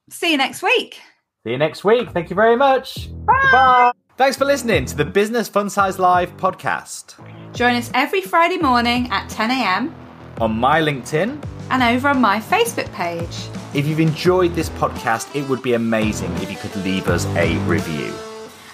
See 0.09 0.31
you 0.31 0.37
next 0.37 0.63
week. 0.63 1.01
See 1.43 1.51
you 1.51 1.57
next 1.57 1.83
week. 1.83 2.09
Thank 2.11 2.29
you 2.29 2.35
very 2.35 2.55
much. 2.55 3.09
Bye. 3.25 3.49
Bye. 3.51 3.91
Thanks 4.17 4.35
for 4.35 4.45
listening 4.45 4.85
to 4.85 4.97
the 4.97 5.05
Business 5.05 5.47
Fun 5.47 5.69
Size 5.69 5.97
Live 5.97 6.35
podcast. 6.35 7.15
Join 7.53 7.75
us 7.75 7.89
every 7.93 8.21
Friday 8.21 8.57
morning 8.57 9.09
at 9.11 9.29
10 9.29 9.49
a.m. 9.51 9.95
on 10.41 10.51
my 10.51 10.81
LinkedIn 10.81 11.41
and 11.69 11.83
over 11.83 12.07
on 12.09 12.21
my 12.21 12.39
Facebook 12.39 12.91
page. 12.93 13.49
If 13.73 13.85
you've 13.87 13.99
enjoyed 13.99 14.55
this 14.55 14.69
podcast, 14.69 15.33
it 15.35 15.47
would 15.47 15.61
be 15.61 15.73
amazing 15.73 16.31
if 16.37 16.49
you 16.51 16.57
could 16.57 16.75
leave 16.77 17.07
us 17.07 17.25
a 17.35 17.57
review. 17.59 18.13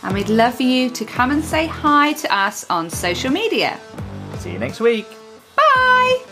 And 0.03 0.13
we'd 0.13 0.29
love 0.29 0.55
for 0.55 0.63
you 0.63 0.89
to 0.91 1.05
come 1.05 1.31
and 1.31 1.43
say 1.43 1.65
hi 1.65 2.13
to 2.13 2.36
us 2.36 2.65
on 2.69 2.89
social 2.89 3.31
media. 3.31 3.79
See 4.38 4.51
you 4.51 4.60
next 4.60 4.79
week. 4.79 5.08
Bye. 5.55 6.25